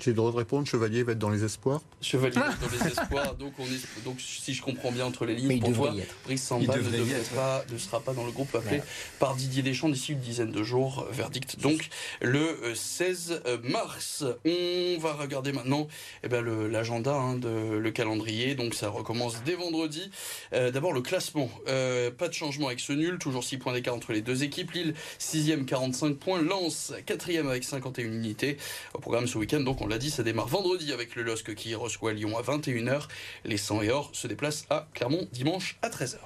J'ai 0.00 0.10
le 0.12 0.16
droit 0.16 0.30
de 0.30 0.36
répondre, 0.36 0.66
Chevalier 0.66 1.02
va 1.02 1.12
être 1.12 1.18
dans 1.18 1.30
les 1.30 1.44
espoirs. 1.44 1.80
Chevalier 2.00 2.34
dans 2.60 2.68
les 2.84 2.92
espoirs. 2.92 3.34
Donc, 3.34 3.52
on 3.58 3.64
est, 3.64 4.04
donc, 4.04 4.20
si 4.20 4.54
je 4.54 4.62
comprends 4.62 4.92
bien 4.92 5.06
entre 5.06 5.26
les 5.26 5.34
lignes, 5.34 5.60
pour 5.60 5.88
être. 5.88 6.14
Brice 6.24 6.42
Samba 6.42 6.76
ne, 6.76 6.78
devrait 6.82 6.98
y 6.98 7.00
devrait 7.00 7.18
être. 7.18 7.30
pas, 7.34 7.64
ne 7.72 7.78
sera 7.78 8.00
pas 8.00 8.12
dans 8.12 8.24
le 8.24 8.30
groupe 8.32 8.54
appelé 8.54 8.76
Ouais. 8.78 8.82
par 9.18 9.34
Didier 9.34 9.62
Deschamps 9.62 9.88
d'ici 9.88 10.12
une 10.12 10.20
dizaine 10.20 10.52
de 10.52 10.62
jours. 10.62 11.06
Verdict 11.10 11.58
donc 11.60 11.88
le 12.20 12.40
euh, 12.64 12.74
16 12.74 13.42
mars. 13.64 14.24
On 14.44 14.98
va 15.00 15.14
regarder 15.14 15.52
maintenant 15.52 15.88
eh 16.22 16.28
ben, 16.28 16.40
le- 16.42 16.68
l'agenda, 16.68 17.14
hein, 17.14 17.34
de, 17.36 17.76
le 17.76 17.90
calendrier. 17.90 18.54
Donc 18.54 18.74
ça 18.74 18.88
recommence 18.88 19.42
dès 19.44 19.54
vendredi. 19.54 20.10
Euh, 20.52 20.70
D'abord 20.70 20.92
le 20.92 21.00
classement. 21.00 21.50
Euh, 21.66 22.10
pas 22.10 22.28
de 22.28 22.34
changement 22.34 22.66
avec 22.68 22.80
ce 22.80 22.92
nul. 22.92 23.18
Toujours 23.18 23.42
6 23.42 23.58
points 23.58 23.72
d'écart 23.72 23.94
entre 23.94 24.12
les 24.12 24.20
deux 24.20 24.42
équipes. 24.44 24.72
Lille 24.72 24.94
6e 25.18 25.64
45 25.64 26.16
points. 26.16 26.40
Lens 26.42 26.92
4e 27.06 27.48
avec 27.48 27.64
51 27.64 28.04
unités. 28.04 28.56
Au 28.94 28.98
programme 28.98 29.26
ce 29.26 29.38
week-end, 29.38 29.60
donc 29.60 29.80
on 29.80 29.87
l'a 29.88 29.98
dit, 29.98 30.10
ça 30.10 30.22
démarre 30.22 30.48
vendredi 30.48 30.92
avec 30.92 31.16
le 31.16 31.22
LOSC 31.22 31.54
qui 31.54 31.74
reçoit 31.74 32.12
Lyon 32.12 32.36
à 32.36 32.42
21h. 32.42 33.08
Les 33.44 33.56
100 33.56 33.82
et 33.82 33.90
or 33.90 34.10
se 34.12 34.26
déplacent 34.26 34.66
à 34.70 34.86
Clermont 34.94 35.26
dimanche 35.32 35.78
à 35.82 35.88
13h. 35.88 36.18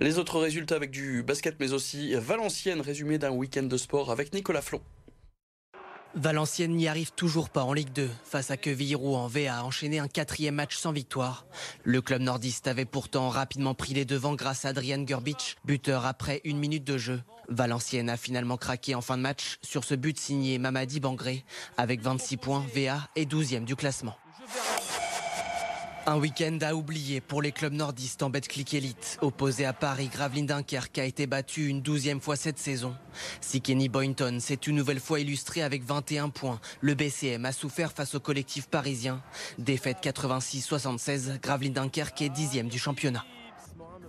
Les 0.00 0.18
autres 0.18 0.40
résultats 0.40 0.74
avec 0.74 0.90
du 0.90 1.22
basket, 1.22 1.56
mais 1.60 1.72
aussi 1.72 2.14
Valenciennes, 2.14 2.80
résumé 2.80 3.18
d'un 3.18 3.30
week-end 3.30 3.62
de 3.62 3.76
sport 3.76 4.10
avec 4.10 4.32
Nicolas 4.34 4.62
Flon. 4.62 4.80
Valenciennes 6.16 6.76
n'y 6.76 6.86
arrive 6.86 7.12
toujours 7.12 7.50
pas 7.50 7.64
en 7.64 7.72
Ligue 7.72 7.92
2. 7.92 8.08
Face 8.24 8.52
à 8.52 8.56
Quevilly-Rouen, 8.56 9.26
VA 9.26 9.58
a 9.58 9.62
enchaîné 9.62 9.98
un 9.98 10.06
quatrième 10.06 10.54
match 10.54 10.76
sans 10.76 10.92
victoire. 10.92 11.44
Le 11.82 12.00
club 12.00 12.22
nordiste 12.22 12.68
avait 12.68 12.84
pourtant 12.84 13.28
rapidement 13.30 13.74
pris 13.74 13.94
les 13.94 14.04
devants 14.04 14.34
grâce 14.34 14.64
à 14.64 14.68
Adrian 14.68 15.04
Gerbic, 15.06 15.56
buteur 15.64 16.06
après 16.06 16.40
une 16.44 16.58
minute 16.58 16.84
de 16.84 16.98
jeu. 16.98 17.20
Valenciennes 17.48 18.10
a 18.10 18.16
finalement 18.16 18.56
craqué 18.56 18.94
en 18.94 19.00
fin 19.00 19.16
de 19.16 19.22
match 19.22 19.58
sur 19.62 19.82
ce 19.82 19.94
but 19.94 20.18
signé 20.18 20.58
Mamadi 20.58 21.00
Bangré. 21.00 21.44
Avec 21.76 22.00
26 22.00 22.36
points, 22.36 22.64
VA 22.74 23.08
est 23.16 23.30
12e 23.30 23.64
du 23.64 23.74
classement. 23.74 24.16
Un 26.06 26.18
week-end 26.18 26.58
à 26.60 26.74
oublier 26.74 27.22
pour 27.22 27.40
les 27.40 27.50
clubs 27.50 27.72
nordistes 27.72 28.22
en 28.22 28.28
Betclic 28.28 28.74
Elite. 28.74 29.18
Opposé 29.22 29.64
à 29.64 29.72
Paris, 29.72 30.10
Gravelines 30.12 30.44
Dunkerque 30.44 30.98
a 30.98 31.04
été 31.04 31.26
battu 31.26 31.68
une 31.68 31.80
douzième 31.80 32.20
fois 32.20 32.36
cette 32.36 32.58
saison. 32.58 32.94
Si 33.40 33.62
Kenny 33.62 33.88
Boynton 33.88 34.36
s'est 34.38 34.54
une 34.66 34.76
nouvelle 34.76 35.00
fois 35.00 35.20
illustré 35.20 35.62
avec 35.62 35.82
21 35.82 36.28
points, 36.28 36.60
le 36.82 36.94
BCM 36.94 37.46
a 37.46 37.52
souffert 37.52 37.92
face 37.92 38.14
au 38.14 38.20
collectif 38.20 38.66
parisien. 38.66 39.22
Défaite 39.56 39.98
86-76, 40.02 41.40
Gravelines 41.40 41.72
Dunkerque 41.72 42.20
est 42.20 42.28
dixième 42.28 42.68
du 42.68 42.78
championnat. 42.78 43.24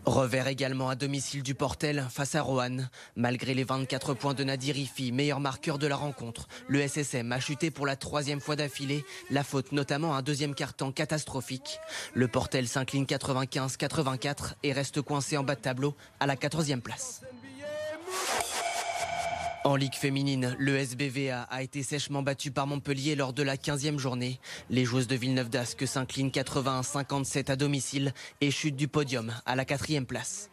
Revers 0.05 0.47
également 0.47 0.89
à 0.89 0.95
domicile 0.95 1.41
du 1.41 1.55
Portel 1.55 2.05
face 2.11 2.35
à 2.35 2.41
Roanne. 2.41 2.89
Malgré 3.15 3.55
les 3.55 3.63
24 3.63 4.13
points 4.13 4.35
de 4.35 4.43
Nadir 4.43 4.77
Ifi, 4.77 5.11
meilleur 5.11 5.39
marqueur 5.39 5.79
de 5.79 5.87
la 5.87 5.95
rencontre, 5.95 6.47
le 6.67 6.87
SSM 6.87 7.31
a 7.31 7.39
chuté 7.39 7.71
pour 7.71 7.87
la 7.87 7.95
troisième 7.95 8.39
fois 8.39 8.55
d'affilée, 8.55 9.03
la 9.31 9.43
faute 9.43 9.71
notamment 9.71 10.13
à 10.13 10.19
un 10.19 10.21
deuxième 10.21 10.53
carton 10.53 10.91
catastrophique. 10.91 11.79
Le 12.13 12.27
Portel 12.27 12.67
s'incline 12.67 13.05
95-84 13.05 14.53
et 14.61 14.73
reste 14.73 15.01
coincé 15.01 15.37
en 15.37 15.43
bas 15.43 15.55
de 15.55 15.61
tableau 15.61 15.95
à 16.19 16.27
la 16.27 16.35
14e 16.35 16.81
place. 16.81 17.21
En 19.65 19.75
Ligue 19.75 19.95
féminine, 19.95 20.55
le 20.59 20.77
SBVA 20.77 21.41
a 21.41 21.63
été 21.63 21.81
sèchement 21.81 22.21
battu 22.21 22.51
par 22.51 22.67
Montpellier 22.67 23.15
lors 23.15 23.33
de 23.33 23.41
la 23.41 23.57
15e 23.57 23.97
journée. 23.97 24.39
Les 24.69 24.85
joueuses 24.85 25.07
de 25.07 25.15
Villeneuve 25.15 25.49
d'Ascq 25.49 25.87
s'inclinent 25.87 26.29
81-57 26.29 27.49
à 27.49 27.55
domicile 27.55 28.13
et 28.41 28.51
chutent 28.51 28.75
du 28.75 28.87
podium 28.87 29.33
à 29.47 29.55
la 29.55 29.65
quatrième 29.65 30.05
place. 30.05 30.51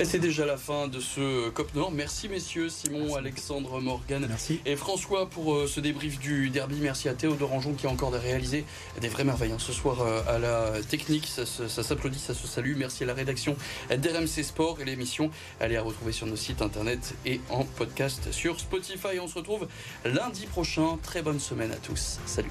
Et 0.00 0.04
c'est 0.04 0.18
déjà 0.18 0.44
la 0.46 0.56
fin 0.56 0.88
de 0.88 0.98
ce 0.98 1.50
COP 1.50 1.74
Nord. 1.74 1.92
Merci 1.92 2.28
messieurs, 2.28 2.68
Simon, 2.70 3.14
Alexandre, 3.14 3.80
Morgan 3.80 4.26
et 4.66 4.74
François 4.74 5.26
pour 5.28 5.54
euh, 5.54 5.66
ce 5.68 5.78
débrief 5.80 6.18
du 6.18 6.50
derby. 6.50 6.76
Merci 6.80 7.08
à 7.08 7.14
Théodore 7.14 7.52
Anjon 7.52 7.74
qui 7.74 7.86
a 7.86 7.90
encore 7.90 8.12
réalisé 8.12 8.64
des 9.00 9.08
vraies 9.08 9.22
merveilles 9.22 9.52
hein. 9.52 9.58
ce 9.60 9.72
soir 9.72 10.00
euh, 10.00 10.22
à 10.26 10.38
la 10.40 10.82
technique. 10.82 11.26
Ça, 11.26 11.46
se- 11.46 11.68
ça 11.68 11.82
s'applaudit, 11.84 12.18
ça 12.18 12.34
se 12.34 12.48
salue. 12.48 12.74
Merci 12.76 13.04
à 13.04 13.06
la 13.06 13.14
rédaction 13.14 13.54
d'RMC 13.90 14.42
Sport 14.42 14.80
et 14.80 14.84
l'émission. 14.84 15.30
Allez 15.60 15.76
à 15.76 15.82
retrouver 15.82 16.10
sur 16.12 16.26
nos 16.26 16.36
sites 16.36 16.62
internet 16.62 17.14
et 17.24 17.40
en 17.50 17.64
podcast 17.64 18.32
sur 18.32 18.58
Spotify. 18.58 19.20
On 19.20 19.28
se 19.28 19.34
retrouve 19.38 19.68
lundi 20.04 20.46
prochain. 20.46 20.98
Très 21.02 21.22
bonne 21.22 21.38
semaine 21.38 21.70
à 21.70 21.76
tous. 21.76 22.18
Salut. 22.26 22.50